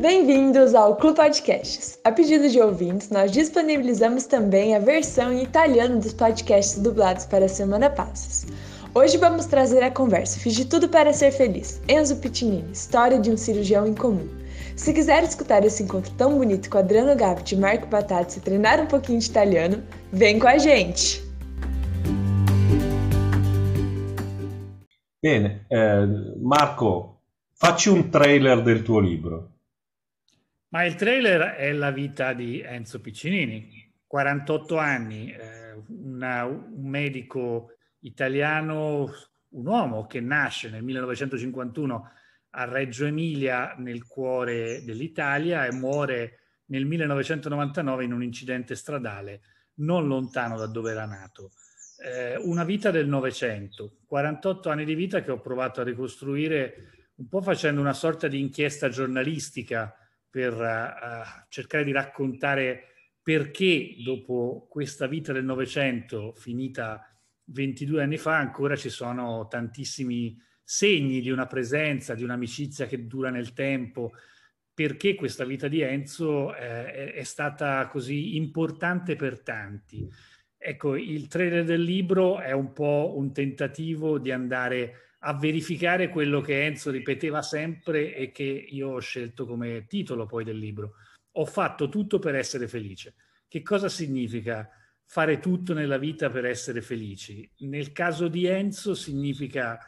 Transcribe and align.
Bem-vindos 0.00 0.76
ao 0.76 0.94
Clube 0.94 1.16
Podcasts. 1.16 1.98
A 2.04 2.12
pedido 2.12 2.48
de 2.48 2.60
ouvintes, 2.60 3.10
nós 3.10 3.32
disponibilizamos 3.32 4.26
também 4.26 4.76
a 4.76 4.78
versão 4.78 5.32
em 5.32 5.42
italiano 5.42 5.98
dos 5.98 6.12
podcasts 6.12 6.78
dublados 6.78 7.26
para 7.26 7.46
a 7.46 7.48
Semana 7.48 7.90
Passos. 7.90 8.46
Hoje 8.94 9.16
vamos 9.16 9.46
trazer 9.46 9.82
a 9.82 9.90
conversa 9.90 10.38
Fiz 10.38 10.54
de 10.54 10.66
Tudo 10.66 10.88
para 10.88 11.12
Ser 11.12 11.32
Feliz, 11.32 11.82
Enzo 11.88 12.14
Pitinini, 12.18 12.70
História 12.70 13.18
de 13.18 13.28
um 13.28 13.36
Cirurgião 13.36 13.88
em 13.88 13.94
Comum. 13.94 14.28
Se 14.76 14.94
quiser 14.94 15.24
escutar 15.24 15.64
esse 15.64 15.82
encontro 15.82 16.12
tão 16.12 16.38
bonito 16.38 16.70
com 16.70 16.78
Adriano 16.78 17.16
Gavit 17.16 17.56
e 17.56 17.58
Marco 17.58 17.88
Batazzi 17.88 18.38
e 18.38 18.42
treinar 18.42 18.80
um 18.80 18.86
pouquinho 18.86 19.18
de 19.18 19.28
italiano, 19.28 19.82
vem 20.12 20.38
com 20.38 20.46
a 20.46 20.58
gente! 20.58 21.24
Bene, 25.20 25.66
eh, 25.68 26.06
Marco, 26.40 27.18
facci 27.52 27.90
un 27.90 28.04
trailer 28.04 28.62
del 28.62 28.84
tuo 28.84 29.00
libro. 29.00 29.57
Ma 30.70 30.84
il 30.84 30.96
trailer 30.96 31.54
è 31.54 31.72
la 31.72 31.90
vita 31.90 32.34
di 32.34 32.60
Enzo 32.60 33.00
Piccinini, 33.00 33.90
48 34.06 34.76
anni, 34.76 35.32
eh, 35.32 35.82
una, 35.88 36.44
un 36.44 36.88
medico 36.88 37.76
italiano, 38.00 39.10
un 39.50 39.66
uomo 39.66 40.06
che 40.06 40.20
nasce 40.20 40.68
nel 40.68 40.82
1951 40.82 42.10
a 42.50 42.64
Reggio 42.64 43.06
Emilia, 43.06 43.74
nel 43.78 44.06
cuore 44.06 44.82
dell'Italia, 44.84 45.64
e 45.64 45.72
muore 45.72 46.40
nel 46.66 46.84
1999 46.84 48.04
in 48.04 48.12
un 48.12 48.22
incidente 48.22 48.74
stradale 48.74 49.40
non 49.76 50.06
lontano 50.06 50.58
da 50.58 50.66
dove 50.66 50.90
era 50.90 51.06
nato. 51.06 51.52
Eh, 52.04 52.36
una 52.36 52.64
vita 52.64 52.90
del 52.90 53.08
Novecento, 53.08 53.98
48 54.06 54.68
anni 54.68 54.84
di 54.84 54.94
vita 54.94 55.22
che 55.22 55.30
ho 55.30 55.40
provato 55.40 55.80
a 55.80 55.84
ricostruire 55.84 56.92
un 57.16 57.28
po' 57.28 57.40
facendo 57.40 57.80
una 57.80 57.94
sorta 57.94 58.28
di 58.28 58.38
inchiesta 58.38 58.88
giornalistica 58.88 59.97
per 60.30 60.52
uh, 60.54 61.44
cercare 61.48 61.84
di 61.84 61.92
raccontare 61.92 62.84
perché 63.28 63.96
dopo 64.02 64.66
questa 64.70 65.06
vita 65.06 65.32
del 65.34 65.44
Novecento, 65.44 66.32
finita 66.34 67.14
22 67.44 68.02
anni 68.02 68.16
fa, 68.16 68.38
ancora 68.38 68.74
ci 68.74 68.88
sono 68.88 69.46
tantissimi 69.48 70.40
segni 70.62 71.20
di 71.20 71.30
una 71.30 71.46
presenza, 71.46 72.14
di 72.14 72.22
un'amicizia 72.22 72.86
che 72.86 73.06
dura 73.06 73.28
nel 73.28 73.52
tempo, 73.52 74.12
perché 74.72 75.14
questa 75.14 75.44
vita 75.44 75.68
di 75.68 75.80
Enzo 75.80 76.54
eh, 76.54 77.12
è 77.12 77.22
stata 77.22 77.86
così 77.88 78.36
importante 78.36 79.16
per 79.16 79.40
tanti. 79.40 80.08
Ecco, 80.56 80.96
il 80.96 81.28
trailer 81.28 81.64
del 81.64 81.82
libro 81.82 82.40
è 82.40 82.52
un 82.52 82.72
po' 82.72 83.12
un 83.16 83.32
tentativo 83.32 84.18
di 84.18 84.30
andare 84.30 85.07
a 85.20 85.34
verificare 85.34 86.08
quello 86.08 86.40
che 86.40 86.64
Enzo 86.64 86.90
ripeteva 86.90 87.42
sempre 87.42 88.14
e 88.14 88.30
che 88.30 88.44
io 88.44 88.90
ho 88.90 89.00
scelto 89.00 89.46
come 89.46 89.86
titolo 89.86 90.26
poi 90.26 90.44
del 90.44 90.58
libro. 90.58 90.94
Ho 91.32 91.44
fatto 91.44 91.88
tutto 91.88 92.18
per 92.18 92.34
essere 92.34 92.68
felice. 92.68 93.14
Che 93.48 93.62
cosa 93.62 93.88
significa 93.88 94.68
fare 95.04 95.38
tutto 95.40 95.74
nella 95.74 95.98
vita 95.98 96.30
per 96.30 96.44
essere 96.44 96.82
felici? 96.82 97.50
Nel 97.60 97.92
caso 97.92 98.28
di 98.28 98.46
Enzo 98.46 98.94
significa 98.94 99.78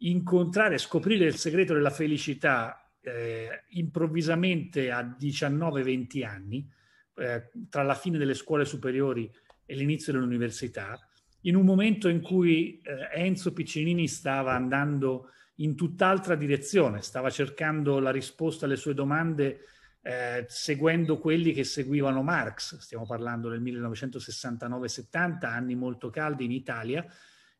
incontrare, 0.00 0.78
scoprire 0.78 1.24
il 1.24 1.36
segreto 1.36 1.74
della 1.74 1.90
felicità 1.90 2.92
eh, 3.00 3.64
improvvisamente 3.70 4.90
a 4.90 5.02
19-20 5.02 6.24
anni, 6.24 6.70
eh, 7.16 7.50
tra 7.68 7.82
la 7.82 7.94
fine 7.94 8.18
delle 8.18 8.34
scuole 8.34 8.64
superiori 8.64 9.30
e 9.64 9.74
l'inizio 9.74 10.12
dell'università, 10.12 11.07
in 11.48 11.56
un 11.56 11.64
momento 11.64 12.08
in 12.08 12.20
cui 12.20 12.80
eh, 12.82 13.08
Enzo 13.12 13.52
Piccinini 13.52 14.06
stava 14.06 14.52
andando 14.52 15.30
in 15.56 15.74
tutt'altra 15.74 16.36
direzione, 16.36 17.02
stava 17.02 17.30
cercando 17.30 17.98
la 17.98 18.10
risposta 18.10 18.66
alle 18.66 18.76
sue 18.76 18.94
domande 18.94 19.64
eh, 20.02 20.44
seguendo 20.48 21.18
quelli 21.18 21.52
che 21.52 21.64
seguivano 21.64 22.22
Marx, 22.22 22.78
stiamo 22.78 23.06
parlando 23.06 23.48
del 23.48 23.62
1969-70, 23.62 25.44
anni 25.46 25.74
molto 25.74 26.10
caldi 26.10 26.44
in 26.44 26.52
Italia, 26.52 27.04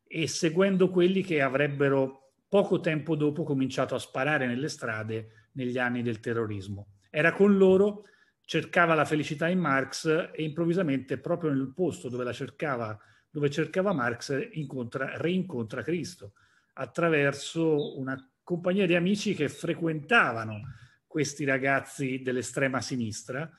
e 0.07 0.27
seguendo 0.27 0.89
quelli 0.89 1.21
che 1.21 1.41
avrebbero 1.41 2.31
poco 2.47 2.79
tempo 2.79 3.15
dopo 3.15 3.43
cominciato 3.43 3.95
a 3.95 3.99
sparare 3.99 4.47
nelle 4.47 4.69
strade 4.69 5.49
negli 5.53 5.77
anni 5.77 6.01
del 6.01 6.19
terrorismo. 6.19 6.93
Era 7.09 7.33
con 7.33 7.57
loro, 7.57 8.05
cercava 8.41 8.95
la 8.95 9.05
felicità 9.05 9.47
in 9.47 9.59
Marx 9.59 10.31
e 10.33 10.43
improvvisamente 10.43 11.17
proprio 11.17 11.51
nel 11.51 11.73
posto 11.75 12.07
dove 12.07 12.23
la 12.23 12.33
cercava 12.33 12.97
dove 13.29 13.49
cercava 13.49 13.93
Marx 13.93 14.49
incontra, 14.53 15.17
reincontra 15.17 15.83
Cristo 15.83 16.33
attraverso 16.73 17.97
una 17.99 18.17
compagnia 18.43 18.85
di 18.85 18.95
amici 18.95 19.33
che 19.33 19.49
frequentavano 19.49 20.61
questi 21.05 21.43
ragazzi 21.43 22.21
dell'estrema 22.21 22.81
sinistra 22.81 23.49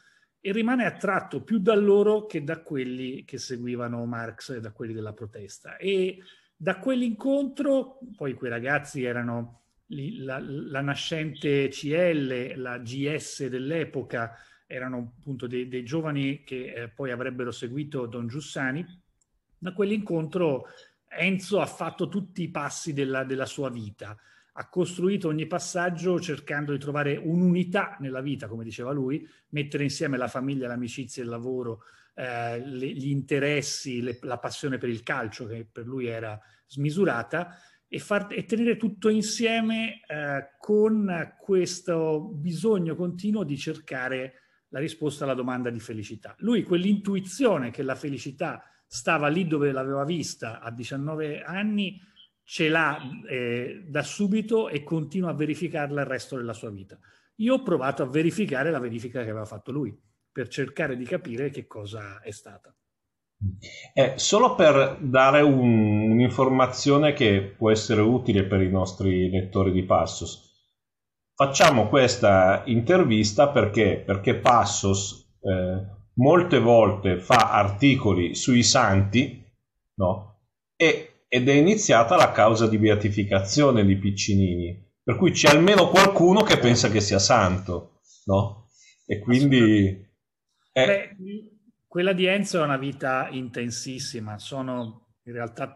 e 0.40 0.52
rimane 0.52 0.86
attratto 0.86 1.42
più 1.42 1.58
da 1.58 1.74
loro 1.74 2.26
che 2.26 2.42
da 2.42 2.62
quelli 2.62 3.24
che 3.24 3.38
seguivano 3.38 4.04
Marx 4.06 4.50
e 4.50 4.60
da 4.60 4.72
quelli 4.72 4.94
della 4.94 5.12
protesta. 5.12 5.76
E 5.76 6.18
da 6.56 6.78
quell'incontro, 6.78 7.98
poi 8.16 8.34
quei 8.34 8.50
ragazzi 8.50 9.04
erano 9.04 9.60
la, 9.88 10.38
la 10.40 10.80
nascente 10.80 11.68
CL, 11.68 12.54
la 12.56 12.78
GS 12.78 13.46
dell'epoca, 13.46 14.36
erano 14.66 15.14
appunto 15.18 15.46
dei, 15.46 15.68
dei 15.68 15.84
giovani 15.84 16.42
che 16.42 16.72
eh, 16.72 16.88
poi 16.88 17.10
avrebbero 17.10 17.50
seguito 17.50 18.06
Don 18.06 18.28
Giussani, 18.28 18.84
da 19.60 19.72
quell'incontro 19.72 20.66
Enzo 21.06 21.60
ha 21.60 21.66
fatto 21.66 22.08
tutti 22.08 22.42
i 22.42 22.50
passi 22.50 22.92
della, 22.92 23.24
della 23.24 23.46
sua 23.46 23.68
vita, 23.68 24.16
ha 24.52 24.68
costruito 24.68 25.28
ogni 25.28 25.46
passaggio 25.46 26.18
cercando 26.20 26.72
di 26.72 26.78
trovare 26.78 27.16
un'unità 27.16 27.96
nella 28.00 28.20
vita, 28.20 28.48
come 28.48 28.64
diceva 28.64 28.92
lui, 28.92 29.28
mettere 29.50 29.82
insieme 29.82 30.16
la 30.16 30.28
famiglia, 30.28 30.66
l'amicizia, 30.66 31.22
il 31.22 31.28
lavoro, 31.28 31.82
eh, 32.14 32.60
gli 32.60 33.10
interessi, 33.10 34.00
le, 34.00 34.18
la 34.22 34.38
passione 34.38 34.78
per 34.78 34.88
il 34.88 35.02
calcio, 35.02 35.46
che 35.46 35.68
per 35.70 35.86
lui 35.86 36.06
era 36.06 36.40
smisurata, 36.66 37.56
e, 37.86 37.98
far, 37.98 38.28
e 38.30 38.44
tenere 38.44 38.76
tutto 38.76 39.08
insieme 39.08 40.00
eh, 40.06 40.50
con 40.58 41.34
questo 41.38 42.20
bisogno 42.20 42.94
continuo 42.94 43.42
di 43.42 43.58
cercare 43.58 44.34
la 44.68 44.78
risposta 44.78 45.24
alla 45.24 45.34
domanda 45.34 45.70
di 45.70 45.80
felicità. 45.80 46.34
Lui 46.38 46.62
quell'intuizione 46.62 47.70
che 47.70 47.82
la 47.82 47.96
felicità 47.96 48.69
stava 48.92 49.28
lì 49.28 49.46
dove 49.46 49.70
l'aveva 49.70 50.04
vista 50.04 50.58
a 50.58 50.72
19 50.72 51.42
anni, 51.42 52.00
ce 52.42 52.68
l'ha 52.68 52.98
eh, 53.28 53.84
da 53.86 54.02
subito 54.02 54.68
e 54.68 54.82
continua 54.82 55.30
a 55.30 55.34
verificarla 55.34 56.00
il 56.00 56.08
resto 56.08 56.36
della 56.36 56.52
sua 56.52 56.70
vita. 56.70 56.98
Io 57.36 57.54
ho 57.54 57.62
provato 57.62 58.02
a 58.02 58.06
verificare 58.06 58.72
la 58.72 58.80
verifica 58.80 59.22
che 59.22 59.30
aveva 59.30 59.44
fatto 59.44 59.70
lui, 59.70 59.96
per 60.32 60.48
cercare 60.48 60.96
di 60.96 61.04
capire 61.04 61.50
che 61.50 61.68
cosa 61.68 62.20
è 62.20 62.32
stata. 62.32 62.74
Eh, 63.94 64.14
solo 64.16 64.56
per 64.56 64.98
dare 65.00 65.40
un, 65.40 66.10
un'informazione 66.10 67.12
che 67.12 67.54
può 67.56 67.70
essere 67.70 68.00
utile 68.00 68.44
per 68.44 68.60
i 68.60 68.70
nostri 68.70 69.30
lettori 69.30 69.70
di 69.70 69.84
Passos. 69.84 70.48
Facciamo 71.32 71.88
questa 71.88 72.64
intervista 72.66 73.50
perché, 73.50 74.02
perché 74.04 74.34
Passos 74.34 75.38
eh, 75.42 75.98
molte 76.20 76.58
volte 76.58 77.18
fa 77.18 77.50
articoli 77.50 78.34
sui 78.34 78.62
santi, 78.62 79.42
no? 79.94 80.40
E, 80.76 81.24
ed 81.28 81.48
è 81.48 81.52
iniziata 81.52 82.16
la 82.16 82.30
causa 82.30 82.68
di 82.68 82.78
beatificazione 82.78 83.84
di 83.84 83.96
Piccinini, 83.96 84.92
per 85.02 85.16
cui 85.16 85.30
c'è 85.30 85.48
almeno 85.48 85.88
qualcuno 85.88 86.42
che 86.42 86.58
pensa 86.58 86.90
che 86.90 87.00
sia 87.00 87.18
santo, 87.18 88.00
no? 88.26 88.68
E 89.06 89.18
quindi... 89.18 90.08
È... 90.70 90.86
Beh, 90.86 91.16
quella 91.86 92.12
di 92.12 92.26
Enzo 92.26 92.60
è 92.60 92.64
una 92.64 92.76
vita 92.76 93.28
intensissima, 93.30 94.38
sono 94.38 95.14
in 95.24 95.32
realtà 95.32 95.74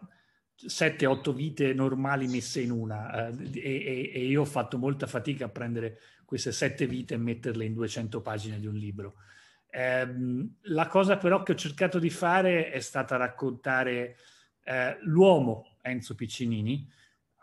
7-8 0.55 1.33
vite 1.33 1.73
normali 1.73 2.27
messe 2.27 2.61
in 2.61 2.71
una 2.71 3.27
eh, 3.27 3.59
e, 3.59 4.11
e, 4.13 4.25
io 4.25 4.41
ho 4.41 4.45
fatto 4.45 4.77
molta 4.77 5.05
fatica 5.05 5.45
a 5.45 5.49
prendere 5.49 5.97
queste 6.23 6.53
sette 6.53 6.87
vite 6.87 7.15
e 7.15 7.17
metterle 7.17 7.65
in 7.65 7.73
200 7.73 8.21
pagine 8.21 8.59
di 8.59 8.67
un 8.67 8.75
libro. 8.75 9.15
Eh, 9.75 10.07
la 10.61 10.87
cosa 10.87 11.17
però 11.17 11.43
che 11.43 11.51
ho 11.51 11.55
cercato 11.55 11.99
di 11.99 12.09
fare 12.09 12.71
è 12.71 12.79
stata 12.79 13.17
raccontare 13.17 14.15
eh, 14.63 14.97
l'uomo 15.01 15.75
Enzo 15.81 16.15
Piccinini 16.15 16.89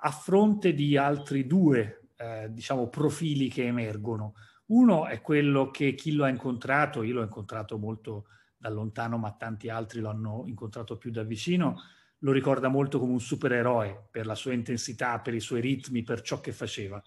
a 0.05 0.11
fronte 0.11 0.73
di 0.73 0.97
altri 0.97 1.47
due, 1.47 2.09
eh, 2.17 2.49
diciamo, 2.51 2.89
profili 2.89 3.49
che 3.49 3.67
emergono. 3.67 4.33
Uno 4.69 5.07
è 5.07 5.21
quello 5.21 5.71
che 5.71 5.95
chi 5.95 6.15
lo 6.15 6.25
ha 6.25 6.31
incontrato, 6.31 7.03
io 7.03 7.17
l'ho 7.17 7.23
incontrato 7.23 7.77
molto 7.77 8.29
da 8.57 8.71
lontano, 8.71 9.19
ma 9.19 9.33
tanti 9.33 9.69
altri 9.69 10.01
lo 10.01 10.09
hanno 10.09 10.45
incontrato 10.47 10.97
più 10.97 11.11
da 11.11 11.25
vicino, 11.25 11.83
lo 12.21 12.33
ricorda 12.33 12.69
molto 12.69 12.99
come 12.99 13.13
un 13.13 13.21
supereroe 13.21 14.09
per 14.11 14.25
la 14.25 14.35
sua 14.35 14.55
intensità, 14.55 15.21
per 15.21 15.35
i 15.35 15.41
suoi 15.41 15.61
ritmi, 15.61 16.03
per 16.03 16.23
ciò 16.23 16.41
che 16.41 16.53
faceva. 16.53 17.03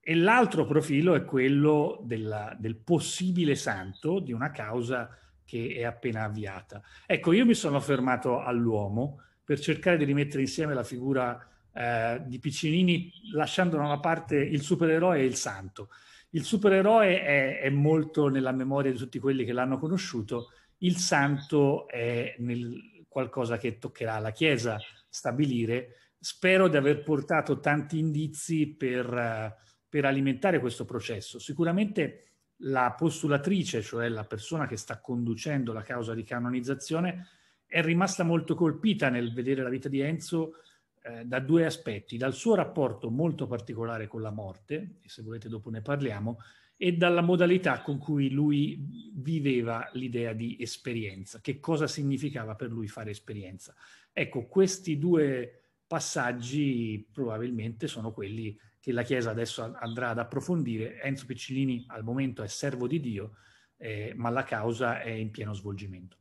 E 0.00 0.14
l'altro 0.14 0.64
profilo 0.64 1.14
è 1.14 1.24
quello 1.24 2.00
della, 2.04 2.56
del 2.58 2.76
possibile 2.76 3.54
santo 3.54 4.20
di 4.20 4.32
una 4.32 4.50
causa 4.50 5.16
che 5.44 5.74
è 5.76 5.84
appena 5.84 6.24
avviata. 6.24 6.82
Ecco, 7.06 7.32
io 7.32 7.46
mi 7.46 7.54
sono 7.54 7.80
fermato 7.80 8.40
all'uomo 8.40 9.22
per 9.42 9.58
cercare 9.60 9.96
di 9.96 10.04
rimettere 10.04 10.42
insieme 10.42 10.74
la 10.74 10.84
figura 10.84 11.46
eh, 11.72 12.22
di 12.26 12.38
Piccinini, 12.38 13.10
lasciando 13.32 13.76
da 13.76 13.84
una 13.84 14.00
parte 14.00 14.36
il 14.36 14.60
supereroe 14.60 15.20
e 15.20 15.24
il 15.24 15.36
santo. 15.36 15.88
Il 16.30 16.44
supereroe 16.44 17.22
è, 17.22 17.60
è, 17.60 17.70
molto 17.70 18.28
nella 18.28 18.52
memoria 18.52 18.92
di 18.92 18.98
tutti 18.98 19.18
quelli 19.18 19.44
che 19.44 19.52
l'hanno 19.52 19.78
conosciuto, 19.78 20.50
il 20.78 20.96
santo 20.96 21.88
è 21.88 22.34
nel, 22.40 23.04
qualcosa 23.08 23.56
che 23.56 23.78
toccherà 23.78 24.14
alla 24.14 24.32
Chiesa 24.32 24.78
stabilire. 25.08 26.12
Spero 26.20 26.68
di 26.68 26.76
aver 26.76 27.02
portato 27.02 27.58
tanti 27.58 27.98
indizi 27.98 28.68
per, 28.68 29.56
per 29.88 30.04
alimentare 30.04 30.60
questo 30.60 30.84
processo. 30.84 31.38
Sicuramente 31.38 32.24
la 32.62 32.94
postulatrice, 32.96 33.82
cioè 33.82 34.08
la 34.08 34.24
persona 34.24 34.66
che 34.66 34.76
sta 34.76 35.00
conducendo 35.00 35.72
la 35.72 35.82
causa 35.82 36.14
di 36.14 36.24
canonizzazione, 36.24 37.26
è 37.66 37.82
rimasta 37.82 38.24
molto 38.24 38.54
colpita 38.54 39.08
nel 39.10 39.32
vedere 39.32 39.62
la 39.62 39.68
vita 39.68 39.88
di 39.88 40.00
Enzo 40.00 40.54
eh, 41.02 41.24
da 41.24 41.38
due 41.38 41.66
aspetti, 41.66 42.16
dal 42.16 42.32
suo 42.32 42.54
rapporto 42.54 43.10
molto 43.10 43.46
particolare 43.46 44.06
con 44.06 44.22
la 44.22 44.30
morte, 44.30 44.96
e 45.02 45.08
se 45.08 45.22
volete 45.22 45.48
dopo 45.48 45.70
ne 45.70 45.82
parliamo, 45.82 46.38
e 46.76 46.92
dalla 46.92 47.22
modalità 47.22 47.82
con 47.82 47.98
cui 47.98 48.30
lui 48.30 49.12
viveva 49.14 49.88
l'idea 49.94 50.32
di 50.32 50.56
esperienza, 50.60 51.40
che 51.40 51.60
cosa 51.60 51.86
significava 51.86 52.54
per 52.54 52.70
lui 52.70 52.86
fare 52.86 53.10
esperienza. 53.10 53.74
Ecco, 54.12 54.46
questi 54.46 54.98
due 54.98 55.60
passaggi 55.86 57.08
probabilmente 57.12 57.88
sono 57.88 58.12
quelli 58.12 58.58
che 58.88 58.94
la 58.94 59.02
Chiesa 59.02 59.28
adesso 59.28 59.76
andrà 59.80 60.08
ad 60.08 60.18
approfondire. 60.18 60.98
Enzo 61.02 61.26
Piccinini 61.26 61.84
al 61.88 62.02
momento 62.02 62.42
è 62.42 62.48
servo 62.48 62.86
di 62.86 63.00
Dio, 63.00 63.32
eh, 63.76 64.14
ma 64.16 64.30
la 64.30 64.44
causa 64.44 65.02
è 65.02 65.10
in 65.10 65.30
pieno 65.30 65.52
svolgimento. 65.52 66.16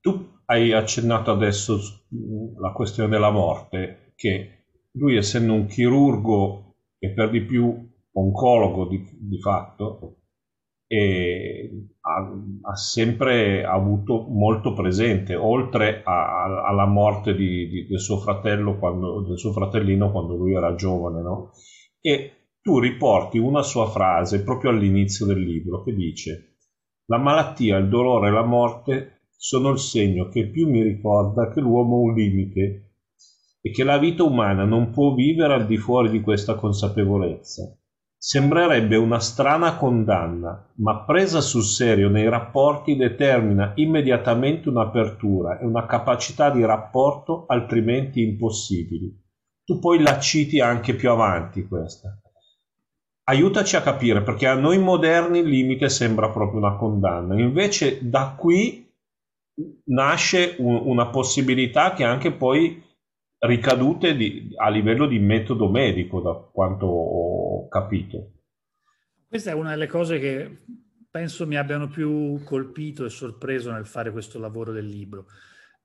Tu 0.00 0.40
hai 0.46 0.72
accennato 0.72 1.30
adesso 1.30 2.06
la 2.58 2.72
questione 2.72 3.10
della 3.10 3.30
morte, 3.30 4.14
che 4.16 4.68
lui 4.92 5.16
essendo 5.18 5.52
un 5.52 5.66
chirurgo 5.66 6.76
e 6.98 7.10
per 7.10 7.28
di 7.28 7.42
più 7.42 7.86
oncologo 8.10 8.88
di, 8.88 9.06
di 9.20 9.38
fatto, 9.38 10.22
ha, 12.08 12.70
ha, 12.70 12.74
sempre 12.76 13.64
avuto 13.64 14.26
molto 14.28 14.72
presente, 14.72 15.34
oltre 15.34 16.02
a, 16.02 16.44
a, 16.44 16.66
alla 16.66 16.86
morte 16.86 17.34
di, 17.34 17.68
di, 17.68 17.86
del, 17.86 18.00
suo 18.00 18.18
quando, 18.78 19.22
del 19.26 19.38
suo 19.38 19.52
fratellino 19.52 20.10
quando 20.10 20.34
lui 20.36 20.54
era 20.54 20.74
giovane, 20.74 21.20
no? 21.20 21.50
E 22.00 22.32
tu 22.62 22.78
riporti 22.78 23.38
una 23.38 23.62
sua 23.62 23.86
frase 23.86 24.42
proprio 24.42 24.70
all'inizio 24.70 25.26
del 25.26 25.40
libro 25.40 25.82
che 25.82 25.94
dice 25.94 26.56
la 27.06 27.18
malattia, 27.18 27.78
il 27.78 27.88
dolore 27.88 28.28
e 28.28 28.32
la 28.32 28.44
morte 28.44 29.22
sono 29.34 29.70
il 29.70 29.78
segno 29.78 30.28
che 30.28 30.48
più 30.48 30.68
mi 30.68 30.82
ricorda 30.82 31.50
che 31.50 31.60
l'uomo 31.60 31.96
ha 31.96 32.00
un 32.00 32.14
limite 32.14 32.92
e 33.62 33.70
che 33.70 33.84
la 33.84 33.98
vita 33.98 34.24
umana 34.24 34.64
non 34.64 34.90
può 34.90 35.14
vivere 35.14 35.54
al 35.54 35.66
di 35.66 35.78
fuori 35.78 36.10
di 36.10 36.20
questa 36.20 36.56
consapevolezza. 36.56 37.74
Sembrerebbe 38.20 38.96
una 38.96 39.20
strana 39.20 39.76
condanna, 39.76 40.72
ma 40.78 41.04
presa 41.04 41.40
sul 41.40 41.62
serio 41.62 42.08
nei 42.08 42.28
rapporti 42.28 42.96
determina 42.96 43.74
immediatamente 43.76 44.68
un'apertura 44.68 45.60
e 45.60 45.64
una 45.64 45.86
capacità 45.86 46.50
di 46.50 46.64
rapporto 46.64 47.44
altrimenti 47.46 48.20
impossibili. 48.20 49.16
Tu 49.64 49.78
poi 49.78 50.02
la 50.02 50.18
citi 50.18 50.58
anche 50.58 50.96
più 50.96 51.10
avanti 51.10 51.68
questa. 51.68 52.18
Aiutaci 53.28 53.76
a 53.76 53.82
capire 53.82 54.22
perché 54.22 54.48
a 54.48 54.54
noi 54.54 54.78
moderni 54.78 55.38
il 55.38 55.48
limite 55.48 55.88
sembra 55.88 56.28
proprio 56.30 56.58
una 56.58 56.74
condanna, 56.76 57.38
invece 57.38 58.00
da 58.02 58.34
qui 58.36 58.90
nasce 59.84 60.56
un, 60.58 60.80
una 60.86 61.06
possibilità 61.06 61.92
che 61.92 62.02
anche 62.02 62.32
poi 62.32 62.82
ricadute 63.40 64.16
di, 64.16 64.52
a 64.56 64.68
livello 64.68 65.06
di 65.06 65.18
metodo 65.18 65.70
medico, 65.70 66.20
da 66.20 66.32
quanto 66.34 66.86
ho 66.86 67.68
capito. 67.68 68.32
Questa 69.28 69.50
è 69.50 69.54
una 69.54 69.70
delle 69.70 69.86
cose 69.86 70.18
che 70.18 70.58
penso 71.10 71.46
mi 71.46 71.56
abbiano 71.56 71.88
più 71.88 72.42
colpito 72.44 73.04
e 73.04 73.10
sorpreso 73.10 73.70
nel 73.70 73.86
fare 73.86 74.10
questo 74.10 74.38
lavoro 74.38 74.72
del 74.72 74.86
libro, 74.86 75.26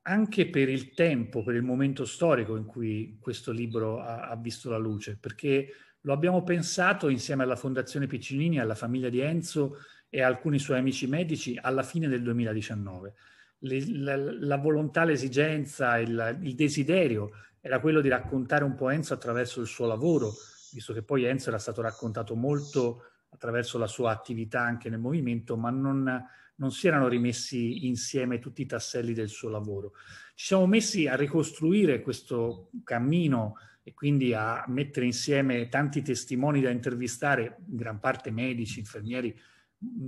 anche 0.03 0.49
per 0.49 0.69
il 0.69 0.93
tempo, 0.93 1.43
per 1.43 1.55
il 1.55 1.63
momento 1.63 2.05
storico 2.05 2.55
in 2.55 2.65
cui 2.65 3.17
questo 3.21 3.51
libro 3.51 3.99
ha, 3.99 4.29
ha 4.29 4.35
visto 4.35 4.69
la 4.69 4.77
luce, 4.77 5.17
perché 5.19 5.67
lo 6.01 6.13
abbiamo 6.13 6.43
pensato 6.43 7.09
insieme 7.09 7.43
alla 7.43 7.55
Fondazione 7.55 8.07
Piccinini, 8.07 8.59
alla 8.59 8.75
famiglia 8.75 9.09
di 9.09 9.19
Enzo 9.19 9.77
e 10.09 10.21
a 10.21 10.27
alcuni 10.27 10.59
suoi 10.59 10.79
amici 10.79 11.07
medici 11.07 11.57
alla 11.61 11.83
fine 11.83 12.07
del 12.07 12.21
2019 12.21 13.13
le, 13.63 13.85
la, 13.87 14.15
la, 14.15 14.57
volontà, 14.57 15.03
l'esigenza, 15.03 15.97
il, 15.97 16.39
il, 16.41 16.55
desiderio 16.55 17.31
era 17.59 17.79
quello 17.79 18.01
di 18.01 18.09
raccontare 18.09 18.63
un 18.63 18.75
po' 18.75 18.89
Enzo 18.89 19.13
attraverso 19.13 19.61
il 19.61 19.67
suo 19.67 19.85
lavoro, 19.85 20.31
visto 20.71 20.93
che 20.93 21.01
poi 21.01 21.23
Enzo 21.23 21.49
era 21.49 21.57
stato 21.57 21.81
raccontato 21.81 22.35
molto 22.35 23.03
attraverso 23.29 23.77
la 23.77 23.87
sua 23.87 24.11
attività 24.11 24.61
anche 24.61 24.89
nel 24.89 24.99
movimento, 24.99 25.55
ma 25.57 25.69
non, 25.69 26.23
non 26.55 26.71
si 26.71 26.87
erano 26.87 27.07
rimessi 27.07 27.87
insieme 27.87 28.39
tutti 28.39 28.61
i 28.61 28.65
tasselli 28.65 29.13
del 29.13 29.29
suo 29.29 29.49
lavoro. 29.49 29.93
Ci 30.35 30.47
siamo 30.47 30.67
messi 30.67 31.07
a 31.07 31.15
ricostruire 31.15 32.01
questo 32.01 32.69
cammino 32.83 33.55
e 33.81 33.93
quindi 33.93 34.33
a 34.33 34.63
mettere 34.67 35.05
insieme 35.05 35.67
tanti 35.69 36.01
testimoni 36.01 36.61
da 36.61 36.69
intervistare, 36.69 37.57
in 37.69 37.75
gran 37.77 37.99
parte 37.99 38.29
medici, 38.29 38.79
infermieri, 38.79 39.37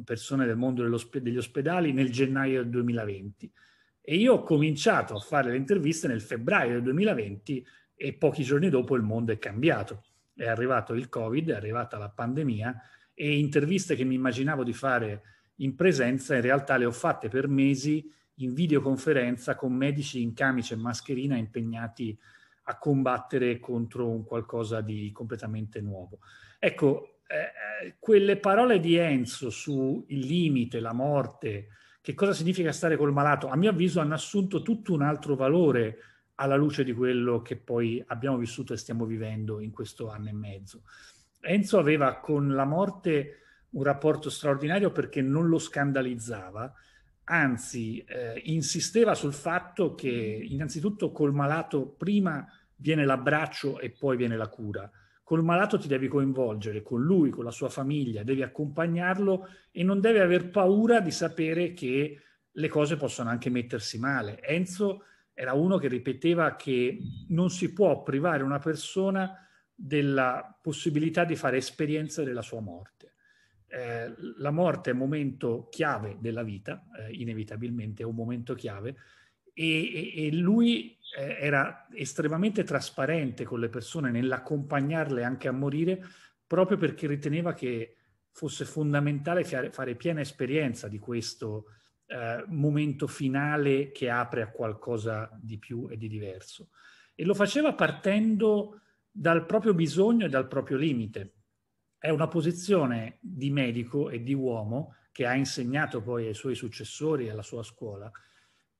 persone 0.04 0.46
del 0.46 0.58
mondo 0.58 0.88
degli 1.20 1.38
ospedali 1.38 1.92
nel 1.92 2.12
gennaio 2.12 2.62
del 2.62 2.72
2020 2.72 3.52
e 4.08 4.16
io 4.18 4.34
ho 4.34 4.44
cominciato 4.44 5.16
a 5.16 5.20
fare 5.20 5.50
le 5.50 5.58
interviste 5.58 6.08
nel 6.08 6.22
febbraio 6.22 6.74
del 6.74 6.84
2020 6.84 7.66
e 7.96 8.14
pochi 8.14 8.44
giorni 8.44 8.70
dopo 8.70 8.96
il 8.96 9.02
mondo 9.02 9.32
è 9.32 9.40
cambiato. 9.40 10.04
È 10.32 10.46
arrivato 10.46 10.94
il 10.94 11.10
Covid, 11.10 11.50
è 11.50 11.56
arrivata 11.56 11.98
la 11.98 12.10
pandemia 12.10 12.82
e 13.16 13.38
interviste 13.40 13.96
che 13.96 14.04
mi 14.04 14.14
immaginavo 14.14 14.64
di 14.64 14.74
fare 14.74 15.22
in 15.60 15.76
presenza 15.76 16.36
in 16.36 16.42
realtà 16.42 16.78
le 16.78 16.86
ho 16.86 16.92
fatte 16.92 17.30
per 17.30 17.48
mesi 17.48 18.12
in 18.36 18.54
videoconferenza 18.54 19.56
con 19.56 19.74
medici 19.74 20.22
in 20.22 20.34
camice 20.34 20.76
e 20.76 20.78
mascherina 20.78 21.36
impegnati 21.36 22.16
a 22.64 22.78
combattere 22.78 23.60
contro 23.60 24.08
un 24.08 24.24
qualcosa 24.24 24.82
di 24.82 25.12
completamente 25.12 25.82
nuovo. 25.82 26.20
Ecco, 26.60 27.15
eh, 27.28 27.38
eh, 27.38 27.96
quelle 28.00 28.38
parole 28.38 28.80
di 28.80 28.96
Enzo 28.96 29.50
sul 29.50 30.04
limite, 30.08 30.80
la 30.80 30.94
morte, 30.94 31.70
che 32.02 32.14
cosa 32.14 32.34
significa 32.34 32.72
stare 32.72 32.98
col 32.98 33.12
malato, 33.12 33.48
a 33.48 33.56
mio 33.56 33.72
avviso 33.72 34.00
hanno 34.00 34.14
assunto 34.14 34.62
tutto 34.62 34.94
un 34.94 35.02
altro 35.02 35.36
valore 35.36 35.98
alla 36.36 36.56
luce 36.56 36.84
di 36.84 36.94
quello 36.94 37.42
che 37.42 37.56
poi 37.56 38.04
abbiamo 38.08 38.38
vissuto 38.38 38.74
e 38.74 38.78
stiamo 38.78 39.06
vivendo 39.06 39.60
in 39.60 39.72
questo 39.72 40.10
anno 40.10 40.30
e 40.30 40.34
mezzo. 40.34 40.84
Enzo 41.40 41.80
aveva 41.80 42.20
con 42.20 42.54
la 42.54 42.66
morte 42.66 43.40
un 43.72 43.84
rapporto 43.84 44.30
straordinario 44.30 44.92
perché 44.92 45.22
non 45.22 45.48
lo 45.48 45.58
scandalizzava, 45.58 46.72
anzi 47.24 48.04
eh, 48.08 48.40
insisteva 48.46 49.16
sul 49.16 49.34
fatto 49.34 49.96
che 49.96 50.10
innanzitutto 50.10 51.12
col 51.12 51.34
malato 51.34 51.88
prima 51.88 52.48
viene 52.76 53.04
l'abbraccio 53.04 53.80
e 53.80 53.90
poi 53.90 54.16
viene 54.16 54.38
la 54.38 54.48
cura 54.48 54.90
Col 55.26 55.44
malato 55.44 55.80
ti 55.80 55.88
devi 55.88 56.08
coinvolgere, 56.08 56.84
con 56.84 57.02
lui, 57.02 57.32
con 57.32 57.46
la 57.46 57.50
sua 57.50 57.68
famiglia, 57.68 58.22
devi 58.22 58.44
accompagnarlo 58.44 59.48
e 59.72 59.82
non 59.82 60.00
devi 60.00 60.20
aver 60.20 60.52
paura 60.52 61.00
di 61.00 61.10
sapere 61.10 61.74
che 61.74 62.22
le 62.52 62.68
cose 62.68 62.96
possono 62.96 63.32
anche 63.32 63.50
mettersi 63.50 63.98
male. 63.98 64.40
Enzo 64.40 65.06
era 65.34 65.54
uno 65.54 65.80
che 65.80 65.88
ripeteva 65.88 66.56
che 66.56 67.00
non 67.30 67.50
si 67.50 67.74
può 67.74 68.04
privare 68.04 68.44
una 68.44 68.60
persona 68.60 69.36
della 69.74 70.60
possibilità 70.62 71.26
di 71.26 71.36
fare 71.36 71.58
esperienza 71.58 72.24
della 72.24 72.44
sua 72.44 72.62
morte. 72.62 73.14
Eh, 73.66 74.14
la 74.38 74.52
morte 74.52 74.92
è 74.92 74.94
un 74.94 75.00
momento 75.00 75.70
chiave 75.72 76.18
della 76.20 76.44
vita, 76.44 76.86
eh, 77.00 77.12
inevitabilmente 77.14 78.04
è 78.04 78.06
un 78.06 78.14
momento 78.14 78.54
chiave, 78.54 78.96
e, 79.56 80.26
e, 80.28 80.32
lui 80.34 80.98
eh, 81.18 81.38
era 81.40 81.88
estremamente 81.94 82.64
trasparente 82.64 83.46
con 83.46 83.60
le 83.62 83.70
persone 83.70 84.12
nell'accompagnarle 84.12 85.24
anche 85.24 85.48
a 85.48 85.54
morire, 85.54 86.06
proprio 86.46 86.78
perché 86.78 87.08
riteneva 87.08 87.54
che 87.54 87.96
fosse 88.32 88.66
fondamentale 88.66 89.46
fare 89.46 89.96
piena 89.96 90.20
esperienza 90.20 90.90
di 90.90 91.00
questo 91.00 91.68
eh, 92.08 92.44
momento 92.48 93.08
finale 93.08 93.92
che 93.92 94.10
apre 94.10 94.42
a 94.42 94.52
qualcosa 94.52 95.30
di 95.42 95.58
più 95.58 95.88
e 95.90 95.98
di 95.98 96.10
diverso. 96.10 96.70
E 97.16 97.24
lo 97.24 97.34
faceva 97.34 97.74
partendo 97.74 98.82
dal 99.10 99.46
proprio 99.46 99.74
bisogno 99.74 100.26
e 100.26 100.30
dal 100.30 100.50
proprio 100.50 100.76
limite. 100.76 101.34
È 101.98 102.10
una 102.10 102.28
posizione 102.28 103.20
di 103.22 103.50
medico 103.50 104.10
e 104.10 104.22
di 104.22 104.34
uomo 104.34 104.96
che 105.14 105.26
ha 105.26 105.34
insegnato 105.34 106.02
poi 106.02 106.28
ai 106.28 106.34
suoi 106.34 106.56
successori 106.56 107.28
e 107.28 107.30
alla 107.30 107.42
sua 107.42 107.64
scuola, 107.64 108.12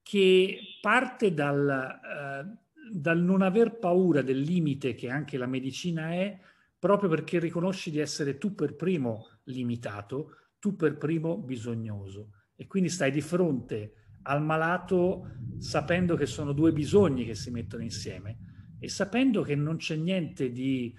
che 0.08 0.60
parte 0.82 1.34
dal, 1.34 1.68
eh, 1.68 2.58
dal 2.94 3.20
non 3.20 3.42
aver 3.42 3.80
paura 3.80 4.22
del 4.22 4.40
limite 4.40 4.94
che 4.94 5.10
anche 5.10 5.36
la 5.36 5.48
medicina 5.48 6.12
è, 6.12 6.40
proprio 6.78 7.10
perché 7.10 7.40
riconosci 7.40 7.90
di 7.90 7.98
essere 7.98 8.38
tu 8.38 8.54
per 8.54 8.76
primo 8.76 9.40
limitato, 9.46 10.52
tu 10.60 10.76
per 10.76 10.98
primo 10.98 11.40
bisognoso. 11.40 12.34
E 12.56 12.68
quindi 12.68 12.90
stai 12.90 13.10
di 13.10 13.22
fronte 13.22 13.94
al 14.22 14.44
malato 14.44 15.38
sapendo 15.58 16.16
che 16.16 16.28
sono 16.28 16.54
due 16.54 16.72
bisogni 16.72 17.26
che 17.26 17.34
si 17.34 17.50
mettono 17.50 17.82
insieme 17.82 18.76
e 18.80 18.88
sapendo 18.88 19.42
che 19.42 19.56
non 19.56 19.78
c'è 19.78 19.96
niente 19.96 20.52
di 20.52 20.94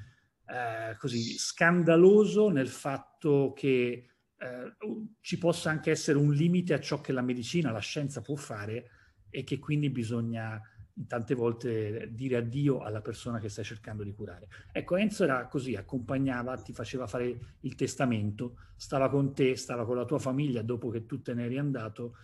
eh, 0.46 0.96
così 0.98 1.38
scandaloso 1.38 2.48
nel 2.48 2.68
fatto 2.68 3.52
che 3.54 4.08
eh, 4.36 4.76
ci 5.20 5.38
possa 5.38 5.70
anche 5.70 5.92
essere 5.92 6.18
un 6.18 6.32
limite 6.32 6.74
a 6.74 6.80
ciò 6.80 7.00
che 7.00 7.12
la 7.12 7.22
medicina, 7.22 7.70
la 7.70 7.78
scienza 7.78 8.20
può 8.20 8.34
fare 8.34 8.90
e 9.30 9.44
che 9.44 9.58
quindi 9.58 9.90
bisogna 9.90 10.60
tante 11.06 11.34
volte 11.34 12.08
dire 12.12 12.36
addio 12.36 12.80
alla 12.80 13.02
persona 13.02 13.38
che 13.38 13.50
stai 13.50 13.64
cercando 13.64 14.02
di 14.02 14.14
curare. 14.14 14.48
Ecco, 14.72 14.96
Enzo 14.96 15.24
era 15.24 15.46
così, 15.46 15.74
accompagnava, 15.74 16.56
ti 16.56 16.72
faceva 16.72 17.06
fare 17.06 17.38
il 17.60 17.74
testamento, 17.74 18.56
stava 18.76 19.10
con 19.10 19.34
te, 19.34 19.56
stava 19.56 19.84
con 19.84 19.96
la 19.96 20.06
tua 20.06 20.18
famiglia 20.18 20.62
dopo 20.62 20.88
che 20.88 21.04
tu 21.04 21.20
te 21.20 21.34
ne 21.34 21.44
eri 21.44 21.58
andato 21.58 22.16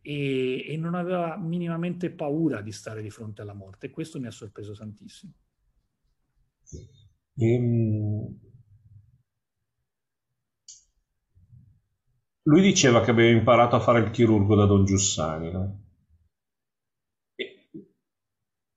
e, 0.00 0.64
e 0.66 0.76
non 0.76 0.94
aveva 0.94 1.36
minimamente 1.36 2.10
paura 2.10 2.60
di 2.60 2.72
stare 2.72 3.02
di 3.02 3.10
fronte 3.10 3.42
alla 3.42 3.52
morte 3.52 3.90
questo 3.90 4.18
mi 4.20 4.26
ha 4.26 4.30
sorpreso 4.30 4.74
tantissimo. 4.74 5.32
Ehm... 7.36 8.38
Lui 12.44 12.62
diceva 12.62 13.02
che 13.02 13.10
aveva 13.10 13.36
imparato 13.36 13.76
a 13.76 13.80
fare 13.80 14.00
il 14.00 14.10
chirurgo 14.10 14.54
da 14.54 14.66
Don 14.66 14.84
Giussani, 14.84 15.50
no? 15.52 15.89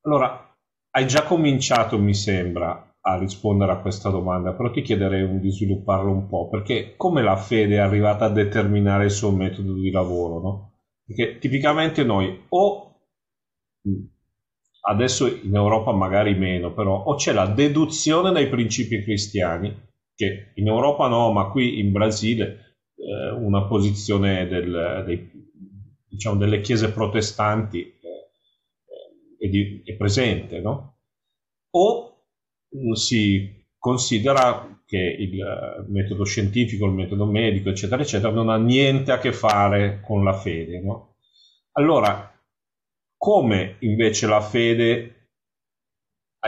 Allora, 0.05 0.53
hai 0.91 1.07
già 1.07 1.23
cominciato, 1.23 1.97
mi 1.97 2.13
sembra, 2.13 2.95
a 3.01 3.17
rispondere 3.17 3.71
a 3.71 3.79
questa 3.79 4.09
domanda, 4.09 4.53
però 4.53 4.69
ti 4.71 4.81
chiederei 4.81 5.39
di 5.39 5.51
svilupparlo 5.51 6.11
un 6.11 6.27
po', 6.27 6.49
perché 6.49 6.95
come 6.97 7.21
la 7.21 7.35
fede 7.37 7.75
è 7.75 7.79
arrivata 7.79 8.25
a 8.25 8.29
determinare 8.29 9.05
il 9.05 9.11
suo 9.11 9.31
metodo 9.31 9.73
di 9.73 9.91
lavoro, 9.91 10.39
no? 10.41 10.71
Perché 11.05 11.37
tipicamente 11.39 12.03
noi 12.03 12.45
o 12.49 12.89
adesso 14.85 15.27
in 15.27 15.55
Europa 15.55 15.91
magari 15.93 16.35
meno, 16.35 16.73
però 16.73 17.03
o 17.03 17.15
c'è 17.15 17.31
la 17.31 17.47
deduzione 17.47 18.31
dai 18.31 18.47
principi 18.47 19.01
cristiani, 19.01 19.73
che 20.15 20.51
in 20.55 20.67
Europa 20.67 21.07
no, 21.07 21.31
ma 21.31 21.49
qui 21.49 21.79
in 21.79 21.91
Brasile 21.91 22.77
eh, 22.95 23.31
una 23.31 23.63
posizione 23.65 24.47
del, 24.47 25.03
dei, 25.05 25.31
diciamo, 26.09 26.37
delle 26.37 26.59
chiese 26.61 26.91
protestanti 26.91 27.92
è, 29.43 29.49
di, 29.49 29.81
è 29.83 29.95
presente, 29.95 30.61
no? 30.61 30.99
O 31.71 32.27
si 32.93 33.65
considera 33.77 34.81
che 34.85 34.97
il 34.97 35.41
eh, 35.41 35.85
metodo 35.89 36.23
scientifico, 36.23 36.85
il 36.85 36.93
metodo 36.93 37.25
medico, 37.25 37.69
eccetera, 37.69 38.01
eccetera, 38.01 38.31
non 38.31 38.49
ha 38.49 38.57
niente 38.57 39.11
a 39.11 39.17
che 39.17 39.33
fare 39.33 39.99
con 40.01 40.23
la 40.23 40.33
fede, 40.33 40.79
no? 40.79 41.17
Allora, 41.73 42.31
come 43.17 43.75
invece 43.79 44.27
la 44.27 44.41
fede 44.41 45.29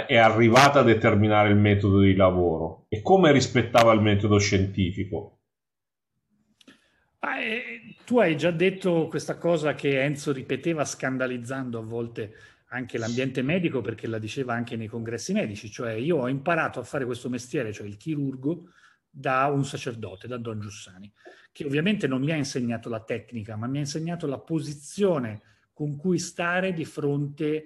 è 0.07 0.17
arrivata 0.17 0.79
a 0.79 0.83
determinare 0.83 1.49
il 1.49 1.57
metodo 1.57 1.99
di 1.99 2.15
lavoro 2.15 2.85
e 2.89 3.01
come 3.01 3.31
rispettava 3.31 3.91
il 3.93 4.01
metodo 4.01 4.37
scientifico? 4.37 5.39
Ah, 7.19 7.39
eh, 7.39 7.95
tu 8.05 8.19
hai 8.19 8.37
già 8.37 8.51
detto 8.51 9.07
questa 9.07 9.37
cosa 9.37 9.73
che 9.73 10.01
Enzo 10.01 10.31
ripeteva 10.31 10.85
scandalizzando 10.85 11.79
a 11.79 11.83
volte 11.83 12.33
anche 12.75 12.97
l'ambiente 12.97 13.41
medico 13.41 13.81
perché 13.81 14.07
la 14.07 14.19
diceva 14.19 14.53
anche 14.53 14.75
nei 14.75 14.87
congressi 14.87 15.33
medici, 15.33 15.71
cioè 15.71 15.93
io 15.93 16.17
ho 16.17 16.27
imparato 16.27 16.79
a 16.79 16.83
fare 16.83 17.05
questo 17.05 17.29
mestiere, 17.29 17.71
cioè 17.71 17.87
il 17.87 17.97
chirurgo, 17.97 18.69
da 19.09 19.45
un 19.45 19.63
sacerdote, 19.63 20.27
da 20.27 20.37
Don 20.37 20.59
Giussani, 20.59 21.09
che 21.53 21.63
ovviamente 21.63 22.05
non 22.05 22.21
mi 22.21 22.31
ha 22.31 22.35
insegnato 22.35 22.89
la 22.89 22.99
tecnica, 22.99 23.55
ma 23.55 23.65
mi 23.65 23.77
ha 23.77 23.81
insegnato 23.81 24.27
la 24.27 24.39
posizione 24.39 25.41
con 25.71 25.95
cui 25.95 26.19
stare 26.19 26.73
di 26.73 26.83
fronte 26.83 27.65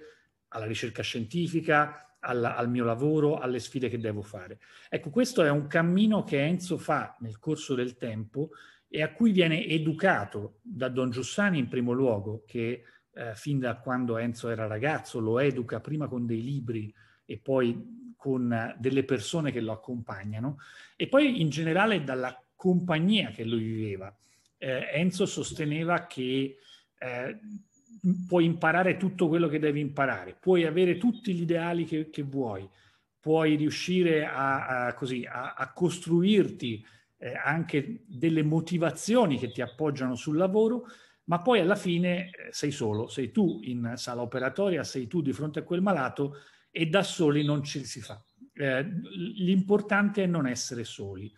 alla 0.50 0.66
ricerca 0.66 1.01
scientifica, 1.01 2.18
alla, 2.20 2.56
al 2.56 2.70
mio 2.70 2.84
lavoro, 2.84 3.39
alle 3.39 3.60
sfide 3.60 3.89
che 3.89 3.98
devo 3.98 4.22
fare. 4.22 4.60
Ecco, 4.89 5.10
questo 5.10 5.44
è 5.44 5.50
un 5.50 5.66
cammino 5.66 6.24
che 6.24 6.44
Enzo 6.44 6.78
fa 6.78 7.16
nel 7.22 7.39
corso 7.39 7.74
del 7.74 7.98
tempo 7.98 8.51
e 8.88 9.01
a 9.01 9.12
cui 9.12 9.32
viene 9.32 9.66
educato 9.66 10.60
da 10.62 10.88
Don 10.89 11.10
Giussani 11.10 11.58
in 11.58 11.68
primo 11.68 11.92
luogo, 11.92 12.44
che 12.46 12.84
eh, 13.20 13.36
fin 13.36 13.60
da 13.60 13.76
quando 13.76 14.18
Enzo 14.18 14.50
era 14.50 14.66
ragazzo, 14.66 15.20
lo 15.20 15.40
educa 15.40 15.82
prima 15.82 16.08
con 16.08 16.26
dei 16.26 16.42
libri 16.42 16.94
e 17.26 17.38
poi 17.38 18.14
con 18.16 18.52
eh, 18.52 18.76
delle 18.80 19.04
persone 19.04 19.52
che 19.52 19.60
lo 19.60 19.74
accompagnano 19.74 20.58
e 20.96 21.08
poi 21.08 21.42
in 21.42 21.50
generale 21.50 22.04
dalla 22.04 22.42
compagnia 22.56 23.30
che 23.32 23.44
lui 23.44 23.64
viveva. 23.64 24.16
Eh, 24.58 24.90
Enzo 24.94 25.26
sosteneva 25.26 26.06
che 26.06 26.58
eh, 26.98 27.40
puoi 28.26 28.46
imparare 28.46 28.96
tutto 28.96 29.28
quello 29.28 29.50
che 29.50 29.60
devi 29.60 29.82
imparare, 29.82 30.38
puoi 30.40 30.66
avere 30.66 30.98
tutti 30.98 31.34
gli 31.34 31.42
ideali 31.42 31.84
che, 31.84 32.10
che 32.10 32.24
vuoi, 32.24 32.68
puoi 33.20 33.56
riuscire 33.56 34.26
a, 34.26 34.86
a, 34.86 34.94
così, 34.94 35.26
a, 35.30 35.56
a 35.56 35.74
costruirti 35.74 36.86
eh, 37.18 37.34
anche 37.36 38.04
delle 38.06 38.44
motivazioni 38.44 39.38
che 39.38 39.52
ti 39.52 39.62
appoggiano 39.62 40.16
sul 40.16 40.38
lavoro, 40.38 40.88
ma 41.29 41.39
poi 41.39 41.59
alla 41.59 41.75
fine 41.75 42.31
eh, 42.31 42.31
sei 42.51 42.71
solo, 42.71 43.07
sei 43.07 43.31
tu 43.31 43.59
in 43.63 43.93
sala 43.95 44.21
operatoria, 44.21 44.83
sei 44.83 45.07
tu 45.07 45.21
di 45.21 45.31
fronte 45.31 45.59
a 45.59 45.63
quel 45.63 45.81
malato 45.81 46.38
e 46.71 46.88
da 46.88 47.03
soli 47.03 47.43
non 47.43 47.63
ci 47.63 47.86
si 47.86 48.01
fa. 48.01 48.21
Eh, 48.53 48.83
l'importante 49.38 50.24
è 50.24 50.25
non 50.25 50.48
essere 50.48 50.83
soli. 50.83 51.31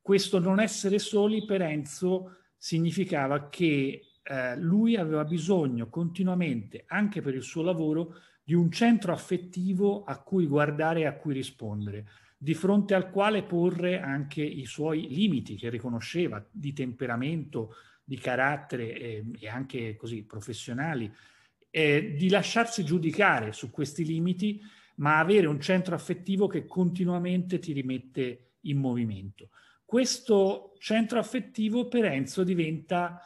Questo 0.00 0.38
non 0.38 0.60
essere 0.60 0.98
soli 0.98 1.44
per 1.44 1.60
Enzo 1.60 2.36
significava 2.56 3.50
che 3.50 4.00
eh, 4.22 4.56
lui 4.56 4.96
aveva 4.96 5.24
bisogno 5.24 5.90
continuamente, 5.90 6.84
anche 6.88 7.20
per 7.20 7.34
il 7.34 7.42
suo 7.42 7.62
lavoro, 7.62 8.14
di 8.42 8.54
un 8.54 8.70
centro 8.70 9.12
affettivo 9.12 10.04
a 10.04 10.22
cui 10.22 10.46
guardare 10.46 11.00
e 11.00 11.06
a 11.06 11.16
cui 11.16 11.34
rispondere, 11.34 12.06
di 12.38 12.54
fronte 12.54 12.94
al 12.94 13.10
quale 13.10 13.42
porre 13.42 14.00
anche 14.00 14.42
i 14.42 14.64
suoi 14.64 15.08
limiti 15.08 15.56
che 15.56 15.68
riconosceva 15.68 16.46
di 16.50 16.72
temperamento, 16.72 17.74
di 18.04 18.18
carattere 18.18 18.92
e, 18.92 19.24
e 19.40 19.48
anche 19.48 19.96
così 19.96 20.22
professionali, 20.24 21.10
eh, 21.70 22.14
di 22.16 22.28
lasciarsi 22.28 22.84
giudicare 22.84 23.52
su 23.52 23.70
questi 23.70 24.04
limiti, 24.04 24.60
ma 24.96 25.18
avere 25.18 25.46
un 25.46 25.60
centro 25.60 25.94
affettivo 25.94 26.46
che 26.46 26.66
continuamente 26.66 27.58
ti 27.58 27.72
rimette 27.72 28.50
in 28.62 28.78
movimento. 28.78 29.48
Questo 29.84 30.74
centro 30.78 31.18
affettivo 31.18 31.88
per 31.88 32.04
Enzo 32.04 32.44
diventa 32.44 33.20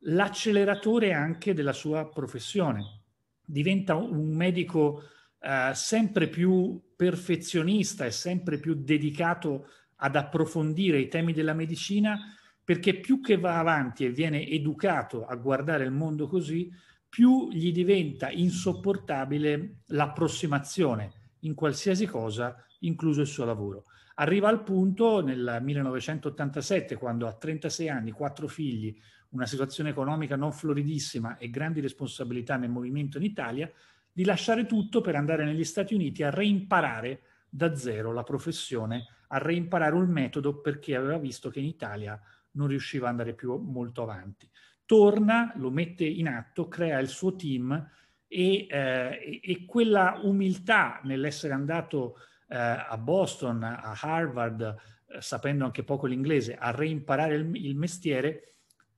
l'acceleratore 0.00 1.12
anche 1.12 1.54
della 1.54 1.72
sua 1.72 2.08
professione. 2.08 3.02
Diventa 3.44 3.94
un 3.94 4.34
medico 4.34 5.04
eh, 5.40 5.70
sempre 5.74 6.28
più 6.28 6.80
perfezionista 6.96 8.04
e 8.04 8.10
sempre 8.10 8.58
più 8.58 8.74
dedicato 8.74 9.68
ad 9.96 10.16
approfondire 10.16 10.98
i 10.98 11.08
temi 11.08 11.32
della 11.32 11.54
medicina 11.54 12.18
perché 12.64 12.94
più 12.94 13.20
che 13.20 13.36
va 13.36 13.58
avanti 13.58 14.04
e 14.04 14.10
viene 14.10 14.48
educato 14.48 15.26
a 15.26 15.36
guardare 15.36 15.84
il 15.84 15.90
mondo 15.90 16.26
così, 16.26 16.72
più 17.08 17.50
gli 17.52 17.70
diventa 17.70 18.30
insopportabile 18.30 19.82
l'approssimazione 19.88 21.12
in 21.40 21.54
qualsiasi 21.54 22.06
cosa, 22.06 22.56
incluso 22.80 23.20
il 23.20 23.26
suo 23.26 23.44
lavoro. 23.44 23.84
Arriva 24.16 24.48
al 24.48 24.62
punto 24.62 25.22
nel 25.22 25.58
1987, 25.60 26.96
quando 26.96 27.26
ha 27.26 27.34
36 27.34 27.88
anni, 27.88 28.10
quattro 28.12 28.48
figli, 28.48 28.96
una 29.30 29.46
situazione 29.46 29.90
economica 29.90 30.36
non 30.36 30.52
floridissima 30.52 31.36
e 31.36 31.50
grandi 31.50 31.80
responsabilità 31.80 32.56
nel 32.56 32.70
movimento 32.70 33.18
in 33.18 33.24
Italia, 33.24 33.70
di 34.12 34.24
lasciare 34.24 34.64
tutto 34.66 35.00
per 35.00 35.16
andare 35.16 35.44
negli 35.44 35.64
Stati 35.64 35.94
Uniti 35.94 36.22
a 36.22 36.30
reimparare 36.30 37.22
da 37.48 37.74
zero 37.74 38.12
la 38.12 38.22
professione, 38.22 39.06
a 39.28 39.38
reimparare 39.38 39.94
un 39.94 40.08
metodo 40.08 40.60
perché 40.60 40.94
aveva 40.94 41.18
visto 41.18 41.50
che 41.50 41.58
in 41.58 41.66
Italia 41.66 42.20
non 42.54 42.66
riusciva 42.66 43.04
ad 43.06 43.12
andare 43.12 43.34
più 43.34 43.54
molto 43.56 44.02
avanti. 44.02 44.48
Torna, 44.84 45.52
lo 45.56 45.70
mette 45.70 46.04
in 46.04 46.28
atto, 46.28 46.68
crea 46.68 46.98
il 46.98 47.08
suo 47.08 47.34
team 47.36 47.72
e, 48.26 48.66
eh, 48.68 49.40
e 49.42 49.64
quella 49.64 50.20
umiltà 50.22 51.00
nell'essere 51.04 51.54
andato 51.54 52.16
eh, 52.48 52.56
a 52.56 52.96
Boston, 52.98 53.62
a 53.62 53.96
Harvard, 54.00 54.60
eh, 55.06 55.20
sapendo 55.20 55.64
anche 55.64 55.84
poco 55.84 56.06
l'inglese, 56.06 56.54
a 56.54 56.70
reimparare 56.70 57.36
il, 57.36 57.54
il 57.54 57.76
mestiere, 57.76 58.54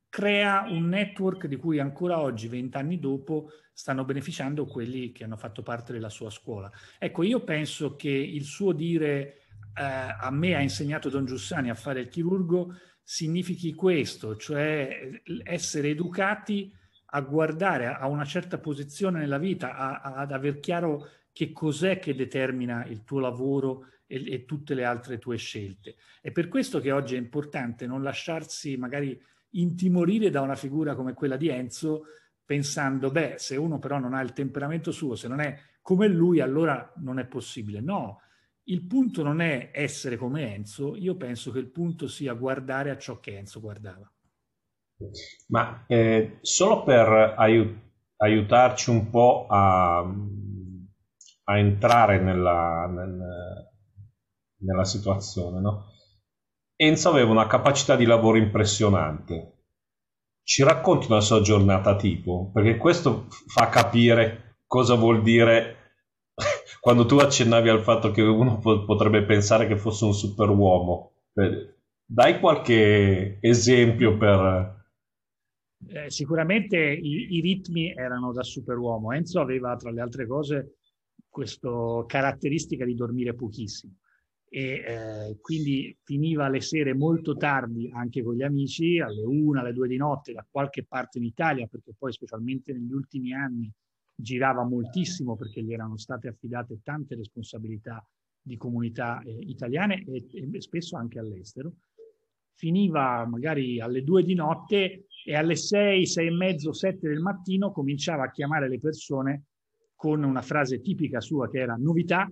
crea 0.08 0.66
un 0.68 0.88
network 0.88 1.46
di 1.46 1.56
cui 1.56 1.78
ancora 1.78 2.20
oggi, 2.20 2.48
vent'anni 2.48 2.98
dopo, 2.98 3.50
stanno 3.72 4.04
beneficiando 4.06 4.64
quelli 4.64 5.12
che 5.12 5.24
hanno 5.24 5.36
fatto 5.36 5.62
parte 5.62 5.92
della 5.92 6.08
sua 6.08 6.30
scuola. 6.30 6.70
Ecco, 6.98 7.22
io 7.22 7.44
penso 7.44 7.94
che 7.94 8.08
il 8.08 8.44
suo 8.44 8.72
dire 8.72 9.42
eh, 9.74 9.82
a 10.18 10.30
me 10.30 10.54
ha 10.54 10.60
insegnato 10.60 11.10
Don 11.10 11.26
Giussani 11.26 11.68
a 11.68 11.74
fare 11.74 12.00
il 12.00 12.08
chirurgo 12.08 12.74
significhi 13.08 13.72
questo, 13.72 14.34
cioè 14.34 15.22
essere 15.44 15.90
educati 15.90 16.74
a 17.10 17.20
guardare 17.20 17.86
a 17.86 18.08
una 18.08 18.24
certa 18.24 18.58
posizione 18.58 19.20
nella 19.20 19.38
vita, 19.38 19.76
a, 19.76 20.00
a, 20.00 20.14
ad 20.16 20.32
aver 20.32 20.58
chiaro 20.58 21.08
che 21.32 21.52
cos'è 21.52 22.00
che 22.00 22.16
determina 22.16 22.84
il 22.84 23.04
tuo 23.04 23.20
lavoro 23.20 23.86
e, 24.08 24.32
e, 24.32 24.44
tutte 24.44 24.74
le 24.74 24.84
altre 24.84 25.18
tue 25.18 25.36
scelte. 25.36 25.94
È 26.20 26.32
per 26.32 26.48
questo 26.48 26.80
che 26.80 26.90
oggi 26.90 27.14
è 27.14 27.18
importante 27.18 27.86
non 27.86 28.02
lasciarsi 28.02 28.76
magari 28.76 29.16
intimorire 29.50 30.28
da 30.28 30.40
una 30.40 30.56
figura 30.56 30.96
come 30.96 31.14
quella 31.14 31.36
di 31.36 31.48
Enzo, 31.48 32.06
pensando, 32.44 33.12
beh, 33.12 33.34
se 33.38 33.54
uno 33.54 33.78
però 33.78 34.00
non 34.00 34.14
ha 34.14 34.20
il 34.20 34.32
temperamento 34.32 34.90
suo, 34.90 35.14
se 35.14 35.28
non 35.28 35.38
è 35.38 35.56
come 35.80 36.08
lui, 36.08 36.40
allora 36.40 36.92
non 36.96 37.20
è 37.20 37.24
possibile. 37.24 37.80
No, 37.80 38.22
il 38.68 38.86
punto 38.86 39.22
non 39.22 39.40
è 39.40 39.70
essere 39.72 40.16
come 40.16 40.54
Enzo, 40.54 40.96
io 40.96 41.16
penso 41.16 41.50
che 41.52 41.58
il 41.58 41.70
punto 41.70 42.08
sia 42.08 42.34
guardare 42.34 42.90
a 42.90 42.98
ciò 42.98 43.20
che 43.20 43.36
Enzo 43.36 43.60
guardava. 43.60 44.10
Ma 45.48 45.84
eh, 45.86 46.38
solo 46.40 46.82
per 46.82 47.34
aiut- 47.36 47.78
aiutarci 48.16 48.90
un 48.90 49.10
po' 49.10 49.46
a, 49.48 49.98
a 49.98 51.58
entrare 51.58 52.18
nella, 52.18 52.86
nel, 52.86 53.18
nella 54.62 54.84
situazione, 54.84 55.60
no? 55.60 55.92
Enzo 56.74 57.08
aveva 57.08 57.30
una 57.30 57.46
capacità 57.46 57.94
di 57.94 58.04
lavoro 58.04 58.36
impressionante. 58.36 59.52
Ci 60.42 60.62
racconti 60.62 61.06
una 61.10 61.20
sua 61.20 61.40
giornata 61.40 61.96
tipo, 61.96 62.50
perché 62.52 62.76
questo 62.76 63.26
fa 63.46 63.68
capire 63.68 64.58
cosa 64.66 64.94
vuol 64.94 65.22
dire 65.22 65.75
quando 66.86 67.04
tu 67.04 67.16
accennavi 67.16 67.68
al 67.68 67.82
fatto 67.82 68.12
che 68.12 68.22
uno 68.22 68.60
potrebbe 68.60 69.24
pensare 69.24 69.66
che 69.66 69.76
fosse 69.76 70.04
un 70.04 70.14
superuomo. 70.14 71.14
Dai 72.04 72.38
qualche 72.38 73.38
esempio 73.40 74.16
per, 74.16 74.84
eh, 75.88 76.08
sicuramente 76.08 76.78
i, 76.78 77.34
i, 77.34 77.40
ritmi 77.40 77.92
erano 77.92 78.30
da 78.30 78.44
superuomo. 78.44 79.10
Enzo 79.10 79.40
aveva, 79.40 79.74
tra 79.74 79.90
le 79.90 80.00
altre 80.00 80.28
cose, 80.28 80.76
questa 81.28 82.04
caratteristica 82.06 82.84
di 82.84 82.94
dormire 82.94 83.34
pochissimo 83.34 83.94
e 84.48 84.84
eh, 84.86 85.38
quindi 85.40 85.98
finiva 86.04 86.48
le 86.48 86.60
sere 86.60 86.94
molto 86.94 87.36
tardi 87.36 87.90
anche 87.92 88.22
con 88.22 88.36
gli 88.36 88.44
amici, 88.44 89.00
alle 89.00 89.24
una, 89.24 89.62
alle 89.62 89.72
due 89.72 89.88
di 89.88 89.96
notte, 89.96 90.32
da 90.32 90.46
qualche 90.48 90.84
parte 90.84 91.18
in 91.18 91.24
Italia, 91.24 91.66
perché 91.66 91.94
poi 91.98 92.12
specialmente 92.12 92.72
negli 92.72 92.92
ultimi 92.92 93.34
anni 93.34 93.72
girava 94.16 94.64
moltissimo 94.64 95.36
perché 95.36 95.62
gli 95.62 95.72
erano 95.72 95.96
state 95.98 96.28
affidate 96.28 96.80
tante 96.82 97.14
responsabilità 97.14 98.04
di 98.40 98.56
comunità 98.56 99.20
eh, 99.22 99.36
italiane 99.40 100.04
e, 100.04 100.26
e 100.32 100.60
spesso 100.60 100.96
anche 100.96 101.18
all'estero. 101.18 101.74
Finiva 102.54 103.26
magari 103.26 103.80
alle 103.80 104.02
due 104.02 104.22
di 104.22 104.34
notte 104.34 105.06
e 105.24 105.34
alle 105.34 105.56
sei, 105.56 106.06
sei 106.06 106.28
e 106.28 106.30
mezzo, 106.30 106.72
sette 106.72 107.08
del 107.08 107.20
mattino 107.20 107.70
cominciava 107.70 108.24
a 108.24 108.30
chiamare 108.30 108.68
le 108.68 108.80
persone 108.80 109.44
con 109.94 110.22
una 110.22 110.42
frase 110.42 110.80
tipica 110.80 111.20
sua 111.20 111.50
che 111.50 111.58
era 111.58 111.76
novità 111.76 112.30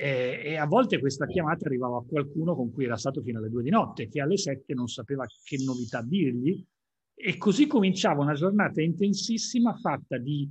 eh, 0.00 0.40
e 0.42 0.56
a 0.56 0.66
volte 0.66 0.98
questa 0.98 1.26
chiamata 1.26 1.66
arrivava 1.66 1.98
a 1.98 2.04
qualcuno 2.08 2.54
con 2.54 2.72
cui 2.72 2.84
era 2.84 2.96
stato 2.96 3.20
fino 3.20 3.38
alle 3.38 3.50
due 3.50 3.62
di 3.62 3.68
notte 3.68 4.08
che 4.08 4.22
alle 4.22 4.38
sette 4.38 4.72
non 4.72 4.86
sapeva 4.86 5.26
che 5.26 5.58
novità 5.62 6.02
dirgli. 6.02 6.64
E 7.14 7.36
così 7.36 7.66
cominciava 7.66 8.22
una 8.22 8.32
giornata 8.32 8.80
intensissima 8.80 9.74
fatta 9.74 10.16
di 10.16 10.50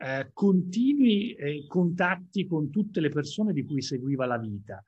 eh, 0.00 0.30
continui 0.32 1.34
eh, 1.34 1.66
contatti 1.66 2.46
con 2.46 2.70
tutte 2.70 3.00
le 3.00 3.10
persone 3.10 3.52
di 3.52 3.64
cui 3.64 3.82
seguiva 3.82 4.26
la 4.26 4.38
vita 4.38 4.82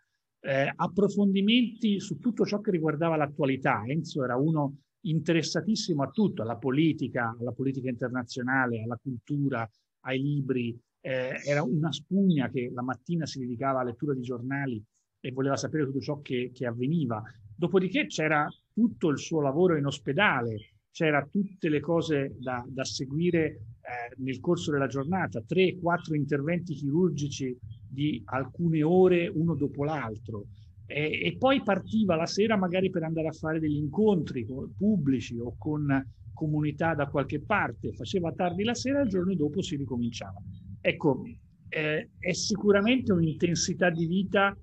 eh, 0.44 0.72
approfondimenti 0.74 2.00
su 2.00 2.18
tutto 2.18 2.44
ciò 2.44 2.60
che 2.60 2.72
riguardava 2.72 3.16
l'attualità. 3.16 3.84
Enzo 3.86 4.24
era 4.24 4.36
uno 4.36 4.78
interessatissimo 5.02 6.02
a 6.02 6.10
tutto, 6.10 6.42
alla 6.42 6.56
politica, 6.56 7.36
alla 7.38 7.52
politica 7.52 7.88
internazionale, 7.88 8.82
alla 8.82 8.98
cultura, 9.00 9.68
ai 10.00 10.20
libri. 10.20 10.78
Eh, 11.00 11.40
era 11.44 11.62
una 11.62 11.92
spugna 11.92 12.48
che 12.48 12.70
la 12.72 12.82
mattina 12.82 13.26
si 13.26 13.38
dedicava 13.38 13.80
alla 13.80 13.90
lettura 13.90 14.14
di 14.14 14.22
giornali 14.22 14.82
e 15.20 15.30
voleva 15.30 15.56
sapere 15.56 15.84
tutto 15.84 16.00
ciò 16.00 16.20
che, 16.20 16.50
che 16.52 16.66
avveniva. 16.66 17.22
Dopodiché 17.54 18.06
c'era 18.06 18.48
tutto 18.72 19.08
il 19.08 19.18
suo 19.18 19.40
lavoro 19.40 19.76
in 19.76 19.86
ospedale, 19.86 20.74
c'era 20.90 21.24
tutte 21.24 21.68
le 21.68 21.80
cose 21.80 22.34
da, 22.38 22.64
da 22.66 22.84
seguire 22.84 23.60
eh, 23.82 24.14
nel 24.22 24.40
corso 24.40 24.70
della 24.70 24.86
giornata, 24.86 25.42
tre, 25.42 25.76
quattro 25.80 26.14
interventi 26.14 26.74
chirurgici 26.74 27.56
di 27.88 28.22
alcune 28.26 28.82
ore 28.82 29.28
uno 29.28 29.54
dopo 29.54 29.84
l'altro. 29.84 30.46
E, 30.86 31.20
e, 31.24 31.36
poi 31.38 31.62
partiva 31.62 32.16
la 32.16 32.26
sera 32.26 32.56
magari 32.56 32.90
per 32.90 33.02
andare 33.02 33.28
a 33.28 33.32
fare 33.32 33.58
degli 33.58 33.76
incontri 33.76 34.46
pubblici 34.76 35.38
o 35.38 35.54
con 35.58 36.04
comunità 36.32 36.94
da 36.94 37.06
qualche 37.08 37.40
parte, 37.40 37.92
faceva 37.92 38.32
tardi 38.32 38.64
la 38.64 38.74
sera 38.74 39.00
e 39.00 39.04
il 39.04 39.08
giorno 39.08 39.34
dopo 39.34 39.62
si 39.62 39.76
ricominciava. 39.76 40.40
Ecco, 40.80 41.22
eh, 41.68 42.10
è 42.18 42.32
sicuramente 42.32 43.12
un'intensità 43.12 43.90
di 43.90 44.06
vita 44.06 44.56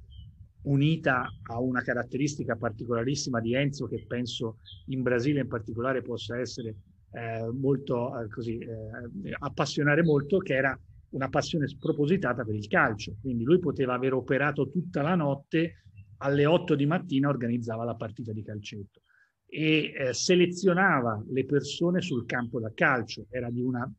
unita 0.64 1.28
a 1.52 1.60
una 1.60 1.82
caratteristica 1.82 2.56
particolarissima 2.56 3.40
di 3.40 3.56
Enzo 3.56 3.88
che 3.88 4.04
penso 4.06 4.58
in 4.88 5.02
Brasile 5.02 5.42
in 5.42 5.48
particolare 5.48 6.02
possa 6.02 6.38
essere 6.38 6.76
eh, 7.12 7.50
molto 7.52 8.20
eh, 8.20 8.28
così, 8.30 8.58
eh, 8.58 9.36
appassionare 9.40 10.04
molto, 10.04 10.38
che 10.38 10.56
era 10.56 10.80
una 11.10 11.30
passione 11.30 11.68
spropositata 11.68 12.44
per 12.44 12.56
il 12.56 12.68
calcio. 12.68 13.16
Quindi 13.22 13.44
lui 13.44 13.60
poteva 13.60 13.94
aver 13.94 14.14
operato 14.14 14.70
tutta 14.70 15.02
la 15.02 15.16
notte, 15.16 15.84
alle 16.18 16.46
8 16.46 16.76
di 16.76 16.86
mattina 16.86 17.30
organizzava 17.30 17.84
la 17.84 17.96
partita 17.96 18.34
di 18.34 18.44
calcetto 18.44 19.02
e 19.46 19.94
eh, 19.96 20.14
selezionava 20.14 21.24
le 21.30 21.46
persone 21.46 22.02
sul 22.02 22.26
campo 22.26 22.60
da 22.60 22.72
calcio. 22.74 23.26
Era 23.30 23.50
di 23.50 23.62
una 23.62 23.90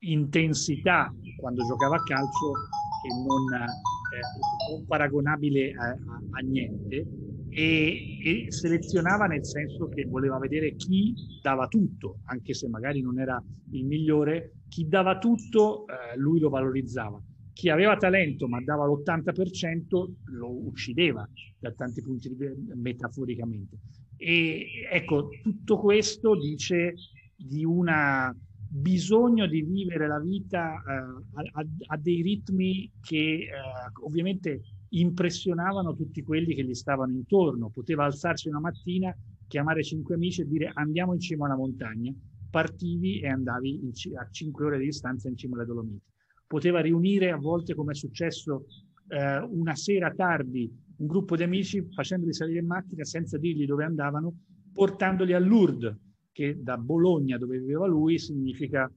intensità 0.00 1.12
quando 1.36 1.66
giocava 1.66 1.96
a 1.96 2.02
calcio 2.02 2.52
che 3.02 3.14
non, 3.14 3.52
eh, 3.52 4.76
non 4.76 4.86
paragonabile 4.86 5.72
a, 5.72 5.88
a, 5.88 6.20
a 6.30 6.40
niente 6.40 7.06
e, 7.58 8.18
e, 8.22 8.52
selezionava 8.52 9.26
nel 9.26 9.44
senso 9.44 9.88
che 9.88 10.04
voleva 10.04 10.38
vedere 10.38 10.76
chi 10.76 11.12
dava 11.42 11.66
tutto, 11.66 12.20
anche 12.26 12.54
se 12.54 12.68
magari 12.68 13.00
non 13.00 13.18
era 13.18 13.42
il 13.72 13.84
migliore, 13.84 14.52
chi 14.68 14.86
dava 14.86 15.18
tutto 15.18 15.84
eh, 15.86 16.16
lui 16.16 16.38
lo 16.38 16.50
valorizzava. 16.50 17.20
Chi 17.52 17.68
aveva 17.70 17.96
talento 17.96 18.46
ma 18.46 18.62
dava 18.62 18.86
l'80% 18.86 20.12
lo 20.26 20.66
uccideva 20.66 21.28
da 21.58 21.72
tanti 21.72 22.00
punti 22.00 22.28
di 22.28 22.36
vista 22.36 22.74
metaforicamente. 22.76 23.76
E 24.16 24.66
ecco, 24.92 25.30
tutto 25.42 25.78
questo 25.78 26.38
dice 26.38 26.94
di 27.34 27.64
una 27.64 28.32
bisogno 28.70 29.46
di 29.48 29.62
vivere 29.62 30.06
la 30.06 30.20
vita 30.20 30.74
eh, 30.74 31.50
a, 31.54 31.66
a, 31.86 31.96
dei 31.96 32.22
ritmi 32.22 32.92
che 33.00 33.16
eh, 33.16 33.48
ovviamente 34.04 34.60
impressionavano 34.90 35.94
tutti 35.94 36.22
quelli 36.22 36.54
che 36.54 36.64
gli 36.64 36.74
stavano 36.74 37.12
intorno. 37.12 37.70
Poteva 37.70 38.04
alzarsi 38.04 38.48
una 38.48 38.60
mattina, 38.60 39.14
chiamare 39.46 39.82
cinque 39.82 40.14
amici 40.14 40.42
e 40.42 40.46
dire 40.46 40.70
andiamo 40.74 41.12
in 41.12 41.20
cima 41.20 41.46
alla 41.46 41.56
montagna, 41.56 42.12
partivi 42.50 43.20
e 43.20 43.28
andavi 43.28 43.80
in, 43.82 43.90
a 44.18 44.28
cinque 44.30 44.66
ore 44.66 44.78
di 44.78 44.86
distanza 44.86 45.28
in 45.28 45.36
cima 45.36 45.56
alle 45.56 45.66
Dolomiti. 45.66 46.02
Poteva 46.46 46.80
riunire 46.80 47.30
a 47.30 47.36
volte, 47.36 47.74
come 47.74 47.92
è 47.92 47.94
successo 47.94 48.66
eh, 49.08 49.38
una 49.38 49.74
sera 49.74 50.12
tardi, 50.12 50.70
un 50.96 51.06
gruppo 51.06 51.36
di 51.36 51.42
amici 51.42 51.86
facendoli 51.90 52.32
salire 52.32 52.60
in 52.60 52.66
macchina 52.66 53.04
senza 53.04 53.36
dirgli 53.38 53.66
dove 53.66 53.84
andavano, 53.84 54.34
portandoli 54.72 55.32
a 55.34 55.38
Lourdes, 55.38 55.94
che 56.32 56.56
da 56.60 56.78
Bologna, 56.78 57.36
dove 57.36 57.58
viveva 57.58 57.86
lui, 57.86 58.18
significa 58.18 58.90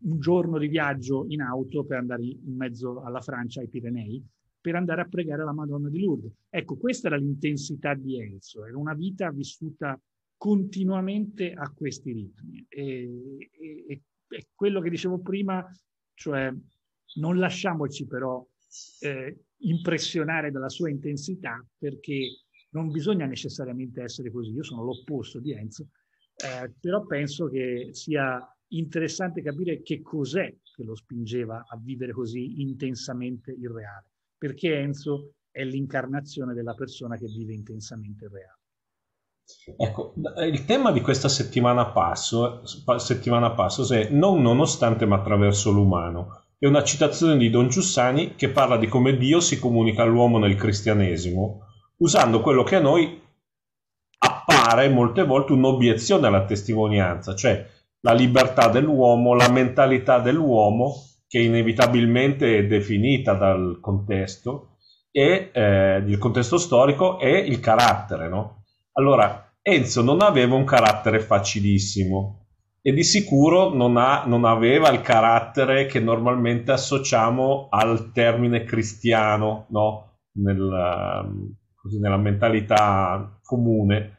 un 0.00 0.20
giorno 0.20 0.58
di 0.58 0.68
viaggio 0.68 1.24
in 1.28 1.40
auto 1.40 1.84
per 1.84 1.98
andare 1.98 2.22
in 2.24 2.54
mezzo 2.56 3.02
alla 3.02 3.20
Francia, 3.20 3.60
ai 3.60 3.68
Pirenei, 3.68 4.24
per 4.60 4.74
andare 4.74 5.02
a 5.02 5.08
pregare 5.08 5.44
la 5.44 5.52
Madonna 5.52 5.88
di 5.88 6.00
Lourdes. 6.00 6.32
Ecco, 6.48 6.76
questa 6.76 7.08
era 7.08 7.16
l'intensità 7.16 7.94
di 7.94 8.20
Enzo, 8.20 8.64
era 8.64 8.76
una 8.76 8.94
vita 8.94 9.30
vissuta 9.30 10.00
continuamente 10.36 11.52
a 11.52 11.70
questi 11.72 12.12
ritmi. 12.12 12.64
E, 12.68 13.50
e, 13.50 14.02
e 14.28 14.46
quello 14.54 14.80
che 14.80 14.90
dicevo 14.90 15.20
prima, 15.20 15.64
cioè 16.14 16.52
non 17.16 17.38
lasciamoci 17.38 18.06
però 18.06 18.46
eh, 19.00 19.44
impressionare 19.58 20.50
dalla 20.50 20.68
sua 20.68 20.90
intensità 20.90 21.64
perché 21.76 22.44
non 22.70 22.90
bisogna 22.90 23.26
necessariamente 23.26 24.02
essere 24.02 24.30
così. 24.30 24.52
Io 24.52 24.62
sono 24.62 24.84
l'opposto 24.84 25.40
di 25.40 25.52
Enzo, 25.52 25.88
eh, 26.36 26.72
però 26.78 27.04
penso 27.06 27.48
che 27.48 27.88
sia 27.92 28.40
interessante 28.68 29.42
capire 29.42 29.82
che 29.82 30.02
cos'è 30.02 30.54
che 30.62 30.84
lo 30.84 30.94
spingeva 30.94 31.64
a 31.66 31.78
vivere 31.78 32.12
così 32.12 32.60
intensamente 32.60 33.50
il 33.50 33.70
reale, 33.70 34.10
perché 34.38 34.78
Enzo 34.78 35.32
è 35.50 35.64
l'incarnazione 35.64 36.54
della 36.54 36.74
persona 36.74 37.16
che 37.16 37.26
vive 37.26 37.52
intensamente 37.52 38.24
il 38.24 38.30
reale. 38.30 38.56
Ecco, 39.76 40.14
il 40.46 40.64
tema 40.66 40.92
di 40.92 41.00
questa 41.00 41.28
settimana 41.28 41.86
passo, 41.86 42.62
settimana 42.98 43.52
passo 43.52 43.92
è 43.92 44.08
non 44.10 44.42
nonostante 44.42 45.06
ma 45.06 45.16
attraverso 45.16 45.70
l'umano. 45.70 46.42
È 46.58 46.66
una 46.66 46.84
citazione 46.84 47.36
di 47.36 47.50
Don 47.50 47.68
Giussani 47.68 48.34
che 48.34 48.50
parla 48.50 48.76
di 48.76 48.88
come 48.88 49.16
Dio 49.16 49.40
si 49.40 49.58
comunica 49.58 50.02
all'uomo 50.02 50.38
nel 50.38 50.54
cristianesimo, 50.54 51.62
usando 51.98 52.40
quello 52.40 52.62
che 52.62 52.76
a 52.76 52.80
noi 52.80 53.22
appare 54.18 54.88
molte 54.88 55.24
volte 55.24 55.52
un'obiezione 55.52 56.26
alla 56.26 56.44
testimonianza, 56.44 57.34
cioè 57.34 57.66
la 58.00 58.12
libertà 58.12 58.68
dell'uomo, 58.68 59.34
la 59.34 59.50
mentalità 59.50 60.18
dell'uomo 60.18 60.94
che 61.28 61.38
inevitabilmente 61.38 62.58
è 62.58 62.66
definita 62.66 63.34
dal 63.34 63.78
contesto 63.80 64.78
e 65.10 65.50
eh, 65.52 66.02
il 66.06 66.18
contesto 66.18 66.56
storico 66.56 67.18
e 67.20 67.38
il 67.38 67.60
carattere, 67.60 68.28
no? 68.28 68.64
Allora, 68.92 69.52
Enzo 69.60 70.02
non 70.02 70.22
aveva 70.22 70.54
un 70.54 70.64
carattere 70.64 71.20
facilissimo 71.20 72.46
e 72.80 72.92
di 72.92 73.04
sicuro 73.04 73.74
non, 73.74 73.98
ha, 73.98 74.24
non 74.24 74.44
aveva 74.44 74.90
il 74.90 75.02
carattere 75.02 75.86
che 75.86 76.00
normalmente 76.00 76.72
associamo 76.72 77.68
al 77.70 78.12
termine 78.12 78.64
cristiano, 78.64 79.66
no? 79.70 80.20
nella, 80.38 81.28
così, 81.74 81.98
nella 81.98 82.16
mentalità 82.16 83.38
comune. 83.42 84.14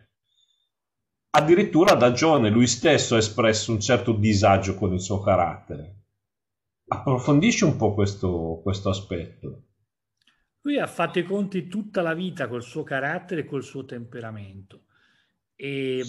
Addirittura 1.32 1.96
da 1.96 2.12
giovane 2.12 2.50
lui 2.50 2.68
stesso 2.68 3.16
ha 3.16 3.20
espresso 3.20 3.72
un 3.72 3.80
certo 3.80 4.12
disagio 4.14 4.76
con 4.76 4.94
il 4.94 5.02
suo 5.02 5.20
carattere. 5.20 5.99
Approfondisci 6.92 7.64
un 7.64 7.76
po' 7.76 7.94
questo, 7.94 8.60
questo 8.64 8.90
aspetto. 8.90 9.64
Lui 10.62 10.80
ha 10.80 10.88
fatto 10.88 11.20
i 11.20 11.24
conti 11.24 11.68
tutta 11.68 12.02
la 12.02 12.16
vita 12.16 12.48
col 12.48 12.64
suo 12.64 12.84
carattere 12.84 13.42
e 13.42 13.46
col 13.46 13.64
suo 13.64 13.86
temperamento 13.86 14.86
e, 15.56 16.04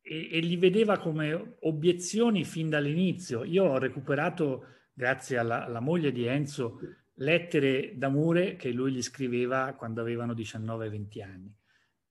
e, 0.00 0.28
e 0.32 0.38
li 0.40 0.56
vedeva 0.56 0.98
come 0.98 1.56
obiezioni 1.60 2.44
fin 2.44 2.70
dall'inizio. 2.70 3.44
Io 3.44 3.64
ho 3.64 3.78
recuperato, 3.78 4.64
grazie 4.94 5.36
alla, 5.36 5.66
alla 5.66 5.80
moglie 5.80 6.10
di 6.10 6.24
Enzo, 6.24 6.80
lettere 7.16 7.92
d'amore 7.96 8.56
che 8.56 8.70
lui 8.70 8.92
gli 8.92 9.02
scriveva 9.02 9.74
quando 9.74 10.00
avevano 10.00 10.32
19-20 10.32 11.22
anni. 11.22 11.54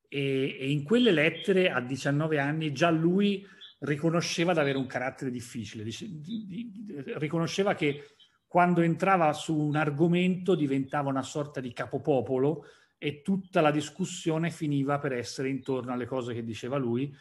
E, 0.07 0.57
e, 0.59 0.69
in 0.69 0.83
quelle 0.83 1.11
lettere 1.11 1.71
a 1.71 1.81
19 1.81 2.37
anni 2.39 2.71
già 2.71 2.89
lui 2.91 3.45
riconosceva 3.79 4.53
di 4.53 4.59
avere 4.59 4.77
un 4.77 4.87
carattere 4.87 5.31
difficile, 5.31 5.83
di, 5.83 5.91
di, 6.21 6.45
di, 6.47 7.03
riconosceva 7.17 7.75
che 7.75 8.15
quando 8.47 8.81
entrava 8.81 9.33
su 9.33 9.55
un 9.55 9.75
argomento 9.75 10.55
diventava 10.55 11.09
una 11.09 11.21
sorta 11.21 11.59
di 11.59 11.73
capopopolo 11.73 12.65
e 12.97 13.21
tutta 13.21 13.61
la 13.61 13.71
discussione 13.71 14.49
finiva 14.49 14.97
per 14.99 15.11
essere 15.11 15.49
intorno 15.49 15.91
alle 15.91 16.05
cose 16.05 16.33
che 16.33 16.43
diceva 16.43 16.77
lui 16.77 17.13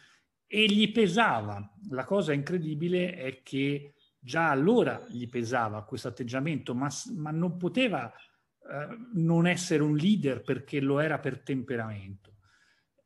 e 0.47 0.65
gli 0.65 0.91
pesava. 0.91 1.73
La 1.89 2.05
cosa 2.05 2.33
incredibile 2.33 3.13
è 3.13 3.41
che 3.43 3.93
già 4.19 4.49
allora 4.49 5.05
gli 5.09 5.27
pesava 5.29 5.83
questo 5.83 6.07
atteggiamento, 6.07 6.73
ma, 6.73 6.89
ma 7.15 7.31
non 7.31 7.57
poteva 7.57 8.11
eh, 8.11 8.97
non 9.13 9.45
essere 9.45 9.83
un 9.83 9.95
leader 9.95 10.41
perché 10.41 10.79
lo 10.79 10.99
era 10.99 11.19
per 11.19 11.39
temperamento. 11.41 12.26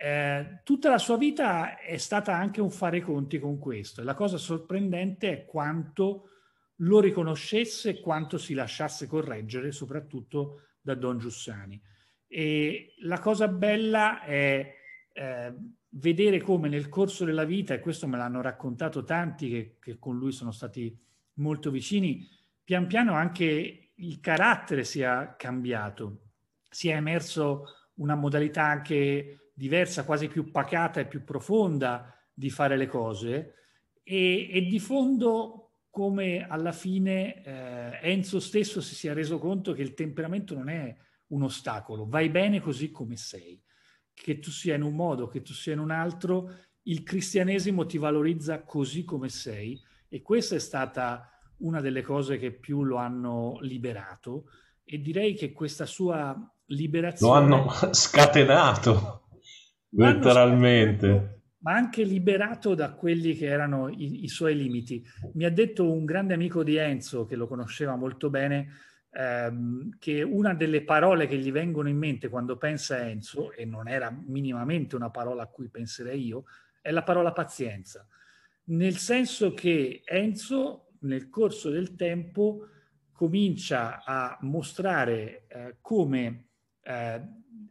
Eh, 0.03 0.61
tutta 0.63 0.89
la 0.89 0.97
sua 0.97 1.15
vita 1.15 1.77
è 1.77 1.97
stata 1.97 2.35
anche 2.35 2.59
un 2.59 2.71
fare 2.71 3.01
conti 3.01 3.37
con 3.37 3.59
questo 3.59 4.03
la 4.03 4.15
cosa 4.15 4.37
sorprendente 4.37 5.31
è 5.31 5.45
quanto 5.45 6.29
lo 6.77 6.99
riconoscesse 6.99 7.89
e 7.89 7.99
quanto 7.99 8.37
si 8.37 8.53
lasciasse 8.53 9.07
correggere, 9.07 9.71
soprattutto 9.71 10.61
da 10.81 10.95
Don 10.95 11.17
Giussani. 11.19 11.79
E 12.27 12.95
la 13.01 13.19
cosa 13.19 13.47
bella 13.47 14.23
è 14.23 14.75
eh, 15.13 15.53
vedere 15.89 16.41
come 16.41 16.69
nel 16.69 16.89
corso 16.89 17.25
della 17.25 17.43
vita, 17.43 17.73
e 17.73 17.79
questo 17.79 18.07
me 18.07 18.17
l'hanno 18.17 18.41
raccontato 18.41 19.03
tanti 19.03 19.49
che, 19.49 19.77
che 19.79 19.99
con 19.99 20.17
lui 20.17 20.31
sono 20.31 20.51
stati 20.51 20.97
molto 21.35 21.69
vicini, 21.69 22.27
pian 22.63 22.87
piano 22.87 23.13
anche 23.13 23.91
il 23.93 24.19
carattere 24.19 24.83
sia 24.83 25.35
cambiato, 25.37 26.21
sia 26.69 26.95
emerso 26.95 27.65
una 27.95 28.15
modalità 28.15 28.63
anche 28.63 29.50
diversa, 29.61 30.05
quasi 30.05 30.27
più 30.27 30.49
pacata 30.49 30.99
e 30.99 31.05
più 31.05 31.23
profonda 31.23 32.11
di 32.33 32.49
fare 32.49 32.75
le 32.77 32.87
cose. 32.87 33.53
E, 34.01 34.49
e 34.51 34.65
di 34.65 34.79
fondo 34.79 35.73
come 35.91 36.47
alla 36.47 36.71
fine 36.71 37.43
eh, 37.43 37.99
Enzo 38.01 38.39
stesso 38.39 38.81
si 38.81 38.95
sia 38.95 39.13
reso 39.13 39.37
conto 39.37 39.73
che 39.73 39.83
il 39.83 39.93
temperamento 39.93 40.55
non 40.55 40.69
è 40.69 40.95
un 41.27 41.43
ostacolo, 41.43 42.07
vai 42.07 42.29
bene 42.29 42.59
così 42.59 42.89
come 42.89 43.15
sei, 43.17 43.61
che 44.11 44.39
tu 44.39 44.49
sia 44.49 44.73
in 44.73 44.81
un 44.81 44.95
modo, 44.95 45.27
che 45.27 45.43
tu 45.43 45.53
sia 45.53 45.73
in 45.73 45.79
un 45.79 45.91
altro, 45.91 46.49
il 46.83 47.03
cristianesimo 47.03 47.85
ti 47.85 47.99
valorizza 47.99 48.63
così 48.63 49.03
come 49.03 49.29
sei. 49.29 49.79
E 50.09 50.23
questa 50.23 50.55
è 50.55 50.59
stata 50.59 51.29
una 51.57 51.81
delle 51.81 52.01
cose 52.01 52.39
che 52.39 52.51
più 52.51 52.83
lo 52.83 52.95
hanno 52.97 53.59
liberato. 53.61 54.45
E 54.83 54.99
direi 54.99 55.35
che 55.35 55.51
questa 55.51 55.85
sua 55.85 56.35
liberazione... 56.65 57.47
Lo 57.47 57.55
hanno 57.55 57.69
scatenato, 57.93 59.20
letteralmente. 59.91 61.39
Ma 61.59 61.73
anche 61.73 62.03
liberato 62.03 62.73
da 62.73 62.93
quelli 62.93 63.35
che 63.35 63.45
erano 63.45 63.87
i, 63.89 64.23
i, 64.23 64.27
suoi 64.27 64.55
limiti. 64.55 65.05
Mi 65.33 65.45
ha 65.45 65.51
detto 65.51 65.91
un 65.91 66.05
grande 66.05 66.33
amico 66.33 66.63
di 66.63 66.75
Enzo, 66.75 67.25
che 67.25 67.35
lo 67.35 67.47
conosceva 67.47 67.95
molto 67.95 68.31
bene, 68.31 68.69
ehm, 69.11 69.97
che 69.99 70.23
una 70.23 70.55
delle 70.55 70.83
parole 70.83 71.27
che 71.27 71.37
gli 71.37 71.51
vengono 71.51 71.87
in 71.87 71.97
mente 71.97 72.29
quando 72.29 72.57
pensa 72.57 72.95
a 72.95 73.05
Enzo, 73.05 73.51
e 73.51 73.65
non 73.65 73.87
era 73.87 74.09
minimamente 74.25 74.95
una 74.95 75.11
parola 75.11 75.43
a 75.43 75.47
cui 75.47 75.69
penserei 75.69 76.25
io, 76.25 76.45
è 76.81 76.89
la 76.89 77.03
parola 77.03 77.31
pazienza. 77.31 78.07
Nel 78.65 78.97
senso 78.97 79.53
che 79.53 80.01
Enzo 80.03 80.93
nel 81.01 81.29
corso 81.29 81.69
del 81.69 81.95
tempo 81.95 82.67
comincia 83.11 84.03
a 84.03 84.37
mostrare 84.41 85.45
eh, 85.47 85.77
come 85.79 86.50
eh, 86.83 87.21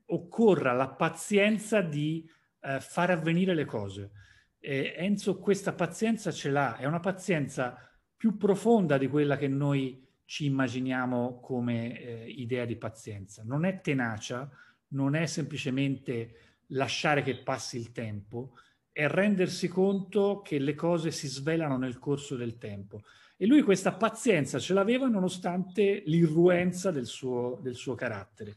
occorra 0.06 0.72
la 0.72 0.88
pazienza 0.88 1.80
di 1.80 2.28
eh, 2.60 2.80
far 2.80 3.10
avvenire 3.10 3.54
le 3.54 3.64
cose. 3.64 4.10
E 4.58 4.94
Enzo 4.96 5.38
questa 5.38 5.72
pazienza 5.72 6.30
ce 6.30 6.50
l'ha, 6.50 6.76
è 6.76 6.84
una 6.84 7.00
pazienza 7.00 7.76
più 8.16 8.36
profonda 8.36 8.98
di 8.98 9.08
quella 9.08 9.36
che 9.36 9.48
noi 9.48 10.06
ci 10.24 10.44
immaginiamo 10.44 11.40
come 11.40 11.98
eh, 11.98 12.28
idea 12.28 12.64
di 12.64 12.76
pazienza. 12.76 13.42
Non 13.44 13.64
è 13.64 13.80
tenacia, 13.80 14.48
non 14.88 15.14
è 15.14 15.26
semplicemente 15.26 16.62
lasciare 16.68 17.22
che 17.22 17.38
passi 17.38 17.78
il 17.78 17.92
tempo, 17.92 18.52
è 18.92 19.08
rendersi 19.08 19.68
conto 19.68 20.40
che 20.42 20.58
le 20.58 20.74
cose 20.74 21.10
si 21.10 21.26
svelano 21.26 21.78
nel 21.78 21.98
corso 21.98 22.36
del 22.36 22.58
tempo. 22.58 23.00
E 23.36 23.46
lui 23.46 23.62
questa 23.62 23.92
pazienza 23.92 24.58
ce 24.58 24.74
l'aveva 24.74 25.08
nonostante 25.08 26.02
l'irruenza 26.04 26.90
del 26.90 27.06
suo, 27.06 27.58
del 27.62 27.74
suo 27.74 27.94
carattere. 27.94 28.56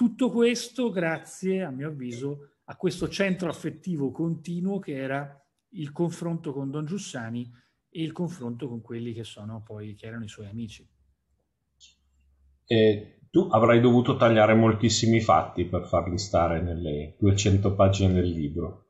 Tutto 0.00 0.30
questo 0.30 0.88
grazie, 0.88 1.62
a 1.62 1.68
mio 1.68 1.88
avviso, 1.88 2.52
a 2.64 2.76
questo 2.76 3.06
centro 3.10 3.50
affettivo 3.50 4.10
continuo 4.10 4.78
che 4.78 4.94
era 4.94 5.38
il 5.72 5.92
confronto 5.92 6.54
con 6.54 6.70
Don 6.70 6.86
Giussani 6.86 7.52
e 7.90 8.02
il 8.02 8.12
confronto 8.12 8.66
con 8.66 8.80
quelli 8.80 9.12
che 9.12 9.24
sono 9.24 9.62
poi 9.62 9.94
che 9.94 10.06
erano 10.06 10.24
i 10.24 10.28
suoi 10.28 10.46
amici. 10.46 10.88
E 12.64 13.18
tu 13.28 13.48
avrai 13.50 13.82
dovuto 13.82 14.16
tagliare 14.16 14.54
moltissimi 14.54 15.20
fatti 15.20 15.66
per 15.66 15.86
farli 15.86 16.16
stare 16.16 16.62
nelle 16.62 17.16
200 17.18 17.74
pagine 17.74 18.14
del 18.14 18.30
libro. 18.30 18.86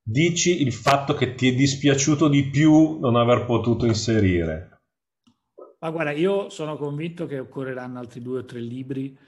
Dici 0.00 0.62
il 0.62 0.72
fatto 0.72 1.14
che 1.14 1.34
ti 1.34 1.48
è 1.48 1.54
dispiaciuto 1.56 2.28
di 2.28 2.48
più 2.50 3.00
non 3.00 3.16
aver 3.16 3.46
potuto 3.46 3.84
inserire. 3.84 4.78
Ma 5.80 5.90
guarda, 5.90 6.12
io 6.12 6.50
sono 6.50 6.76
convinto 6.76 7.26
che 7.26 7.40
occorreranno 7.40 7.98
altri 7.98 8.22
due 8.22 8.38
o 8.38 8.44
tre 8.44 8.60
libri 8.60 9.18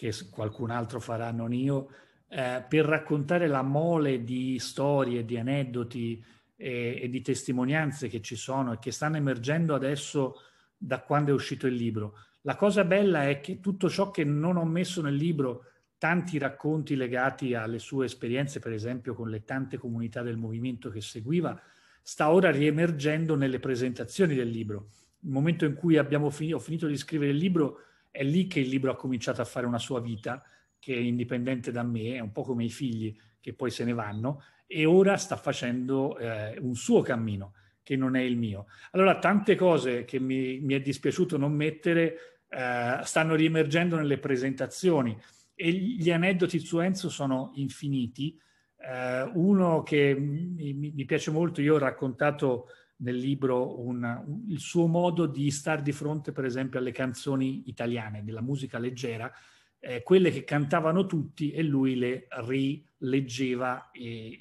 che 0.00 0.14
qualcun 0.30 0.70
altro 0.70 0.98
farà, 0.98 1.30
non 1.30 1.52
io, 1.52 1.90
eh, 2.28 2.64
per 2.66 2.86
raccontare 2.86 3.46
la 3.48 3.60
mole 3.60 4.24
di 4.24 4.58
storie, 4.58 5.26
di 5.26 5.36
aneddoti 5.36 6.24
e, 6.56 7.00
e, 7.02 7.10
di 7.10 7.20
testimonianze 7.20 8.08
che 8.08 8.22
ci 8.22 8.34
sono 8.34 8.72
e 8.72 8.78
che 8.78 8.92
stanno 8.92 9.18
emergendo 9.18 9.74
adesso 9.74 10.40
da 10.74 11.02
quando 11.02 11.32
è 11.32 11.34
uscito 11.34 11.66
il 11.66 11.74
libro. 11.74 12.14
La 12.42 12.56
cosa 12.56 12.82
bella 12.84 13.28
è 13.28 13.40
che 13.40 13.60
tutto 13.60 13.90
ciò 13.90 14.10
che 14.10 14.24
non 14.24 14.56
ho 14.56 14.64
messo 14.64 15.02
nel 15.02 15.16
libro, 15.16 15.64
tanti 15.98 16.38
racconti 16.38 16.96
legati 16.96 17.52
alle 17.52 17.78
sue 17.78 18.06
esperienze, 18.06 18.58
per 18.58 18.72
esempio 18.72 19.12
con 19.12 19.28
le 19.28 19.44
tante 19.44 19.76
comunità 19.76 20.22
del 20.22 20.38
movimento 20.38 20.88
che 20.88 21.02
seguiva, 21.02 21.60
sta 22.00 22.32
ora 22.32 22.50
riemergendo 22.50 23.36
nelle 23.36 23.60
presentazioni 23.60 24.34
del 24.34 24.48
libro. 24.48 24.92
Il 25.20 25.30
momento 25.30 25.66
in 25.66 25.74
cui 25.74 26.02
finito, 26.30 26.56
ho 26.56 26.58
finito 26.58 26.86
di 26.86 26.96
scrivere 26.96 27.32
il 27.32 27.36
libro, 27.36 27.80
è 28.10 28.22
lì 28.22 28.46
che 28.46 28.60
il 28.60 28.68
libro 28.68 28.90
ha 28.90 28.96
cominciato 28.96 29.40
a 29.40 29.44
fare 29.44 29.66
una 29.66 29.78
sua 29.78 30.00
vita 30.00 30.42
che 30.78 30.94
è 30.94 30.98
indipendente 30.98 31.70
da 31.70 31.82
me, 31.82 32.14
è 32.14 32.20
un 32.20 32.32
po' 32.32 32.42
come 32.42 32.64
i 32.64 32.70
figli 32.70 33.16
che 33.40 33.54
poi 33.54 33.70
se 33.70 33.84
ne 33.84 33.92
vanno, 33.92 34.42
e 34.66 34.84
ora 34.84 35.16
sta 35.16 35.36
facendo 35.36 36.16
eh, 36.18 36.56
un 36.60 36.74
suo 36.74 37.02
cammino 37.02 37.54
che 37.82 37.96
non 37.96 38.16
è 38.16 38.20
il 38.20 38.36
mio. 38.36 38.66
Allora, 38.92 39.18
tante 39.18 39.56
cose 39.56 40.04
che 40.04 40.20
mi, 40.20 40.60
mi 40.60 40.74
è 40.74 40.80
dispiaciuto 40.80 41.36
non 41.36 41.52
mettere 41.52 42.42
eh, 42.48 43.00
stanno 43.02 43.34
riemergendo 43.34 43.96
nelle 43.96 44.18
presentazioni 44.18 45.16
e 45.54 45.70
gli 45.70 46.10
aneddoti 46.10 46.58
su 46.58 46.78
Enzo 46.78 47.08
sono 47.08 47.52
infiniti. 47.54 48.38
Eh, 48.76 49.30
uno 49.34 49.82
che 49.82 50.14
mi, 50.14 50.72
mi, 50.72 51.04
piace 51.04 51.30
molto, 51.30 51.60
io 51.60 51.74
ho 51.74 51.78
raccontato 51.78 52.68
nel 53.00 53.16
libro 53.16 53.80
un, 53.80 54.02
un, 54.02 54.44
il 54.48 54.58
suo 54.58 54.86
modo 54.86 55.26
di 55.26 55.50
star 55.50 55.82
di 55.82 55.92
fronte, 55.92 56.32
per 56.32 56.44
esempio, 56.44 56.78
alle 56.78 56.92
canzoni 56.92 57.68
italiane, 57.68 58.24
della 58.24 58.40
musica 58.40 58.78
leggera, 58.78 59.30
eh, 59.78 60.02
quelle 60.02 60.30
che 60.30 60.44
cantavano 60.44 61.06
tutti 61.06 61.52
e 61.52 61.62
lui 61.62 61.96
le 61.96 62.28
rileggeva 62.30 63.90
eh, 63.90 64.38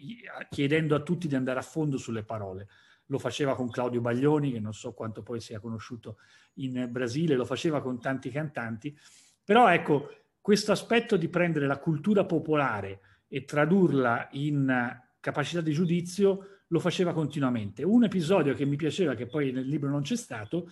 chiedendo 0.49 0.95
a 0.95 1.01
tutti 1.01 1.27
di 1.27 1.35
andare 1.35 1.59
a 1.59 1.63
fondo 1.63 1.97
sulle 1.97 2.23
parole. 2.23 2.67
Lo 3.07 3.17
faceva 3.17 3.55
con 3.55 3.69
Claudio 3.69 4.01
Baglioni, 4.01 4.51
che 4.51 4.59
non 4.59 4.73
so 4.73 4.93
quanto 4.93 5.23
poi 5.23 5.39
sia 5.39 5.59
conosciuto 5.59 6.17
in 6.55 6.87
Brasile, 6.91 7.35
lo 7.35 7.45
faceva 7.45 7.81
con 7.81 7.99
tanti 7.99 8.29
cantanti, 8.29 8.95
però 9.43 9.67
ecco, 9.69 10.09
questo 10.41 10.71
aspetto 10.71 11.17
di 11.17 11.27
prendere 11.27 11.65
la 11.65 11.79
cultura 11.79 12.25
popolare 12.25 12.99
e 13.27 13.45
tradurla 13.45 14.27
in 14.33 14.99
capacità 15.19 15.61
di 15.61 15.71
giudizio 15.71 16.58
lo 16.69 16.79
faceva 16.79 17.13
continuamente. 17.13 17.83
Un 17.83 18.03
episodio 18.03 18.53
che 18.53 18.65
mi 18.65 18.75
piaceva, 18.75 19.15
che 19.15 19.27
poi 19.27 19.51
nel 19.51 19.67
libro 19.67 19.89
non 19.89 20.01
c'è 20.01 20.15
stato, 20.15 20.69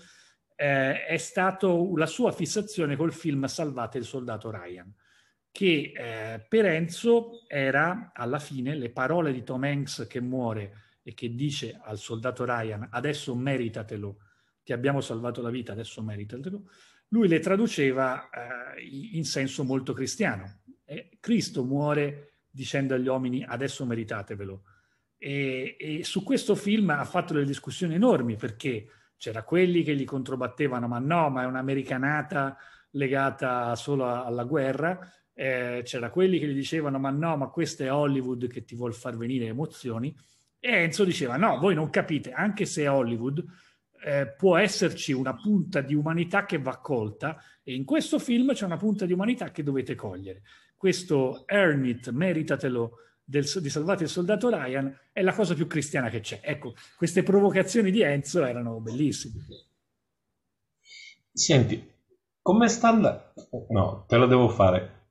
eh, 0.56 1.06
è 1.06 1.18
stato 1.18 1.96
la 1.96 2.06
sua 2.06 2.32
fissazione 2.32 2.96
col 2.96 3.14
film 3.14 3.46
Salvate 3.46 3.98
il 3.98 4.06
soldato 4.06 4.50
Ryan. 4.50 4.92
che 5.52 5.92
eh, 5.96 6.46
per 6.48 6.66
Enzo 6.66 7.46
era 7.48 8.12
alla 8.14 8.38
fine 8.38 8.76
le 8.76 8.92
parole 8.92 9.34
di 9.34 9.44
Tom 9.44 9.64
Hanks 9.64 10.06
che 10.08 10.22
muore 10.22 11.00
e 11.02 11.16
che 11.16 11.34
dice 11.34 11.80
al 11.82 11.98
soldato 11.98 12.46
Ryan 12.46 12.90
adesso 12.92 13.34
meritatelo, 13.36 14.18
ti 14.64 14.74
abbiamo 14.74 15.02
salvato 15.02 15.42
la 15.42 15.50
vita, 15.50 15.72
adesso 15.72 16.04
meritatelo, 16.04 16.70
lui 17.10 17.28
le 17.28 17.40
traduceva 17.40 18.30
eh, 18.30 18.84
in 19.14 19.24
senso 19.24 19.64
molto 19.64 19.94
cristiano. 19.94 20.62
E 20.84 21.18
Cristo 21.20 21.64
muore 21.64 22.42
dicendo 22.50 22.94
agli 22.94 23.08
uomini 23.08 23.44
adesso 23.44 23.86
meritatevelo. 23.86 24.64
E, 25.18 25.76
e, 25.80 26.04
su 26.04 26.24
questo 26.24 26.56
film 26.56 26.90
ha 26.92 27.04
fatto 27.06 27.34
delle 27.34 27.46
discussioni 27.46 27.96
enormi 27.96 28.36
perché 28.36 28.88
c'era 29.18 29.44
quelli 29.44 29.82
che 29.84 29.96
gli 29.96 30.06
controbattevano 30.06 30.88
ma 30.88 31.00
no, 31.00 31.30
ma 31.30 31.44
è 31.44 31.46
un'americanata 31.46 32.56
legata 32.92 33.76
solo 33.76 34.06
alla 34.06 34.44
guerra, 34.44 35.00
eh, 35.34 35.82
c'era 35.84 36.10
quelli 36.10 36.40
che 36.40 36.48
gli 36.48 36.54
dicevano 36.54 37.00
ma 37.00 37.10
no, 37.10 37.36
ma 37.36 37.48
questo 37.48 37.84
è 37.84 37.92
Hollywood 37.92 38.48
che 38.48 38.64
ti 38.64 38.76
vuol 38.76 38.94
far 38.94 39.18
venire 39.18 39.46
emozioni 39.46 40.16
e 40.60 40.72
Enzo 40.72 41.04
diceva 41.04 41.36
no, 41.38 41.58
voi 41.58 41.76
non 41.76 41.90
capite, 41.90 42.32
anche 42.32 42.66
se 42.66 42.84
è 42.84 42.92
Hollywood 42.92 43.44
eh, 44.04 44.34
può 44.38 44.58
esserci 44.58 45.12
una 45.12 45.36
punta 45.36 45.82
di 45.82 45.96
umanità 45.96 46.46
che 46.46 46.60
va 46.60 46.78
colta 46.78 47.42
e 47.64 47.74
in 47.74 47.84
questo 47.84 48.20
film 48.20 48.54
c'è 48.54 48.66
una 48.66 48.78
punta 48.78 49.06
di 49.06 49.14
umanità 49.14 49.52
che 49.52 49.64
dovete 49.64 49.96
cogliere. 49.96 50.44
Questo 50.76 51.44
earn 51.48 51.86
it, 51.86 52.10
meritatelo, 52.10 52.98
del, 53.30 53.46
di 53.60 53.70
Salvate 53.70 54.04
il 54.04 54.10
soldato 54.10 54.50
Ryan 54.50 54.98
è 55.12 55.22
la 55.22 55.34
cosa 55.34 55.54
più 55.54 55.68
cristiana 55.68 56.10
che 56.10 56.22
c'è. 56.22 56.40
Ecco, 56.42 56.76
queste 56.96 57.24
provocazioni 57.24 57.92
di 57.92 58.02
Enzo 58.02 58.46
erano 58.46 58.80
bellissime. 58.80 59.46
Senti, 61.34 61.94
come 62.42 62.70
sta 62.70 62.88
andando? 62.88 63.34
No, 63.70 64.06
te 64.08 64.16
lo 64.16 64.28
devo 64.28 64.48
fare. 64.48 65.10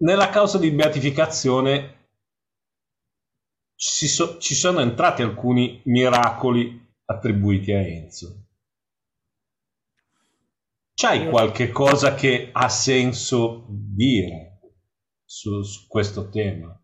Nella 0.00 0.28
causa 0.28 0.58
di 0.58 0.70
beatificazione 0.70 2.08
ci, 3.74 4.06
so, 4.06 4.38
ci 4.38 4.54
sono 4.54 4.80
entrati 4.80 5.22
alcuni 5.22 5.80
miracoli 5.86 6.86
attribuiti 7.06 7.72
a 7.72 7.80
Enzo. 7.80 8.44
C'hai 10.92 11.30
qualche 11.30 11.70
cosa 11.70 12.14
che 12.14 12.50
ha 12.52 12.68
senso 12.68 13.64
dire 13.70 14.49
su, 15.30 15.62
su 15.62 15.86
questo 15.86 16.28
tema? 16.28 16.76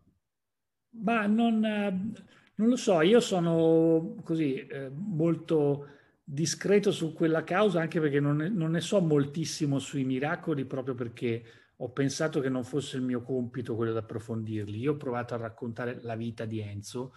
Ma 1.01 1.25
non, 1.25 1.59
non, 1.59 2.67
lo 2.69 2.77
so, 2.77 3.01
io 3.01 3.19
sono 3.19 4.15
così 4.23 4.55
eh, 4.55 4.89
molto 4.89 5.87
discreto 6.23 6.93
su 6.93 7.13
quella 7.13 7.43
causa 7.43 7.81
anche 7.81 7.99
perché 7.99 8.21
non 8.21 8.37
ne, 8.37 8.47
non 8.47 8.71
ne, 8.71 8.79
so 8.79 9.01
moltissimo 9.01 9.79
sui 9.79 10.05
miracoli 10.05 10.63
proprio 10.63 10.95
perché 10.95 11.43
ho 11.75 11.91
pensato 11.91 12.39
che 12.39 12.47
non 12.47 12.63
fosse 12.63 12.95
il 12.95 13.03
mio 13.03 13.21
compito 13.21 13.75
quello 13.75 13.91
di 13.91 13.97
approfondirli. 13.97 14.79
Io 14.79 14.93
ho 14.93 14.97
provato 14.97 15.33
a 15.33 15.37
raccontare 15.37 15.99
la 16.01 16.15
vita 16.15 16.45
di 16.45 16.61
Enzo 16.61 17.15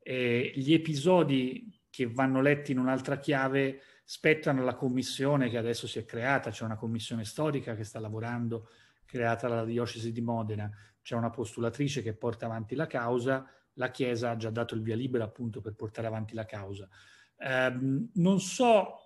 e 0.00 0.50
gli 0.56 0.74
episodi 0.74 1.80
che 1.90 2.10
vanno 2.10 2.40
letti 2.40 2.72
in 2.72 2.78
un'altra 2.78 3.18
chiave 3.18 3.82
spettano 4.04 4.62
alla 4.62 4.74
commissione 4.74 5.48
che 5.48 5.58
adesso 5.58 5.86
si 5.86 6.00
è 6.00 6.04
creata, 6.04 6.50
c'è 6.50 6.64
una 6.64 6.76
commissione 6.76 7.24
storica 7.24 7.76
che 7.76 7.84
sta 7.84 8.00
lavorando, 8.00 8.68
creata 9.12 9.46
dalla 9.46 9.66
diocesi 9.66 10.10
di 10.10 10.22
Modena, 10.22 10.70
c'è 11.02 11.14
una 11.14 11.28
postulatrice 11.28 12.00
che 12.00 12.14
porta 12.14 12.46
avanti 12.46 12.74
la 12.74 12.86
causa, 12.86 13.46
la 13.74 13.90
Chiesa 13.90 14.30
ha 14.30 14.36
già 14.36 14.48
dato 14.48 14.74
il 14.74 14.80
via 14.80 14.96
libera 14.96 15.24
appunto 15.24 15.60
per 15.60 15.74
portare 15.74 16.06
avanti 16.06 16.32
la 16.32 16.46
causa. 16.46 16.88
Eh, 17.36 17.76
non 18.14 18.40
so 18.40 19.00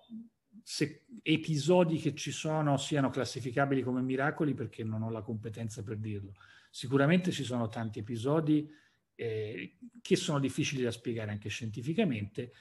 se 0.63 1.03
episodi 1.23 1.97
che 1.97 2.15
ci 2.15 2.31
sono 2.31 2.77
siano 2.77 3.09
classificabili 3.09 3.81
come 3.81 4.01
miracoli 4.01 4.53
perché 4.53 4.85
non 4.85 5.01
ho 5.01 5.09
la 5.09 5.21
competenza 5.21 5.83
per 5.83 5.97
dirlo. 5.97 6.35
Sicuramente 6.71 7.31
ci 7.31 7.43
sono 7.43 7.67
tanti 7.67 7.99
episodi 7.99 8.69
eh, 9.15 9.77
che 10.01 10.15
sono 10.15 10.39
difficili 10.39 10.83
da 10.83 10.91
spiegare 10.91 11.31
anche 11.31 11.49
scientificamente 11.49 12.53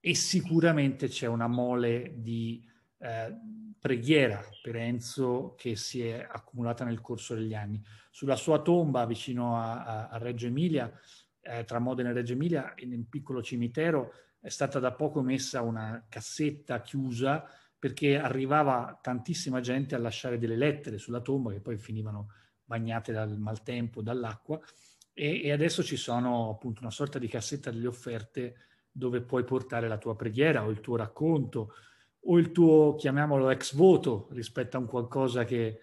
e 0.00 0.14
sicuramente 0.14 1.08
c'è 1.08 1.26
una 1.26 1.48
mole 1.48 2.14
di 2.16 2.66
eh, 3.04 3.36
preghiera 3.78 4.42
per 4.62 4.76
Enzo 4.76 5.54
che 5.58 5.76
si 5.76 6.06
è 6.06 6.26
accumulata 6.26 6.84
nel 6.84 7.02
corso 7.02 7.34
degli 7.34 7.54
anni. 7.54 7.82
Sulla 8.10 8.36
sua 8.36 8.62
tomba 8.62 9.04
vicino 9.04 9.58
a, 9.58 9.84
a, 9.84 10.08
a 10.08 10.18
Reggio 10.18 10.46
Emilia, 10.46 10.90
eh, 11.42 11.64
tra 11.64 11.78
Modena 11.78 12.08
e 12.08 12.14
Reggio 12.14 12.32
Emilia, 12.32 12.72
in 12.76 12.92
un 12.92 13.08
piccolo 13.10 13.42
cimitero, 13.42 14.12
è 14.40 14.48
stata 14.48 14.78
da 14.78 14.92
poco 14.92 15.20
messa 15.20 15.60
una 15.60 16.06
cassetta 16.08 16.80
chiusa 16.80 17.44
perché 17.78 18.18
arrivava 18.18 18.98
tantissima 19.02 19.60
gente 19.60 19.94
a 19.94 19.98
lasciare 19.98 20.38
delle 20.38 20.56
lettere 20.56 20.96
sulla 20.96 21.20
tomba 21.20 21.52
che 21.52 21.60
poi 21.60 21.76
finivano 21.76 22.28
bagnate 22.64 23.12
dal 23.12 23.38
maltempo, 23.38 24.00
dall'acqua 24.00 24.58
e, 25.12 25.42
e 25.42 25.52
adesso 25.52 25.82
ci 25.82 25.96
sono 25.96 26.48
appunto 26.48 26.80
una 26.80 26.90
sorta 26.90 27.18
di 27.18 27.28
cassetta 27.28 27.70
delle 27.70 27.86
offerte 27.86 28.54
dove 28.90 29.20
puoi 29.20 29.44
portare 29.44 29.88
la 29.88 29.98
tua 29.98 30.16
preghiera 30.16 30.64
o 30.64 30.70
il 30.70 30.80
tuo 30.80 30.96
racconto 30.96 31.74
o 32.26 32.38
il 32.38 32.52
tuo, 32.52 32.94
chiamiamolo, 32.94 33.50
ex 33.50 33.74
voto 33.74 34.28
rispetto 34.30 34.76
a 34.76 34.80
un 34.80 34.86
qualcosa 34.86 35.44
che, 35.44 35.80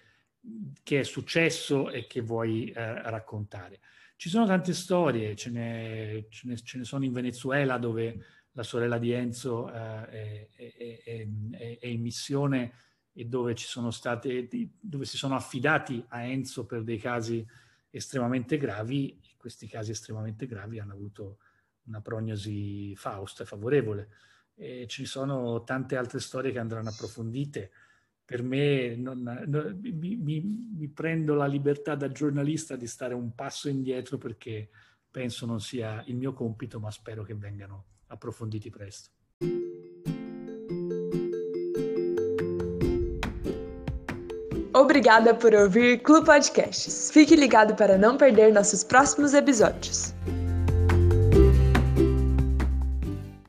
che 0.84 1.00
è 1.00 1.04
successo 1.04 1.90
e 1.90 2.08
che 2.08 2.22
vuoi 2.22 2.72
eh, 2.72 3.10
raccontare. 3.10 3.80
Ci 4.16 4.30
sono 4.30 4.46
tante 4.46 4.74
storie, 4.74 5.36
ce 5.36 5.50
ne, 5.50 6.26
ce, 6.30 6.48
ne, 6.48 6.56
ce 6.58 6.78
ne, 6.78 6.84
sono 6.84 7.04
in 7.06 7.12
Venezuela 7.12 7.78
dove 7.78 8.24
la 8.52 8.64
sorella 8.64 8.98
di 8.98 9.12
Enzo 9.12 9.72
eh, 9.72 10.10
è, 10.10 10.48
è, 10.56 11.04
è, 11.04 11.80
è, 11.80 11.88
in 11.88 12.02
missione 12.02 12.74
e 13.14 13.26
dove, 13.26 13.56
state, 13.56 14.48
dove 14.80 15.06
si 15.06 15.18
sono 15.18 15.36
affidati 15.36 16.04
a 16.10 16.24
Enzo 16.24 16.66
per 16.66 16.84
dei 16.84 16.98
casi 16.98 17.46
estremamente 17.90 18.58
gravi. 18.58 19.20
Questi 19.38 19.68
casi 19.68 19.92
estremamente 19.92 20.46
gravi 20.46 20.80
hanno 20.80 20.94
avuto 20.94 21.38
una 21.86 22.02
prognosi 22.02 22.96
fausta 22.96 23.44
e 23.44 23.48
favorevole. 23.48 24.10
E 24.62 24.86
ci 24.86 25.06
sono 25.06 25.64
tante 25.64 25.96
altre 25.98 26.20
storie 26.20 26.52
che 26.52 26.60
andranno 26.60 26.90
approfondite. 26.90 27.72
Per 28.24 28.44
me 28.44 28.96
non, 28.96 29.24
no, 29.48 29.76
mi, 29.82 30.16
mi, 30.16 30.40
mi 30.78 30.88
prendo 30.90 31.34
la 31.34 31.48
libertà 31.48 31.96
da 31.96 32.12
giornalista 32.12 32.76
di 32.76 32.86
stare 32.86 33.16
un 33.16 33.34
passo 33.34 33.70
indietro 33.70 34.20
perché 34.20 34.70
penso 35.10 35.48
non 35.48 35.60
sia 35.60 36.04
il 36.06 36.16
mio 36.16 36.34
compito, 36.34 36.80
ma 36.80 36.92
spero 36.92 37.24
che 37.24 37.34
vengano 37.34 37.86
approfonditi 38.06 38.70
presto. 38.70 39.10
Obrigada 44.74 45.34
por 45.34 45.56
ouvir 45.56 46.04
Clube 46.04 46.28
Podcasts. 46.28 47.10
Fique 47.10 47.36
ligado 47.36 47.74
para 47.74 47.98
não 47.98 48.16
perder 48.16 48.54
nossos 48.54 48.84
próximos 48.84 49.34
episódios. 49.34 50.14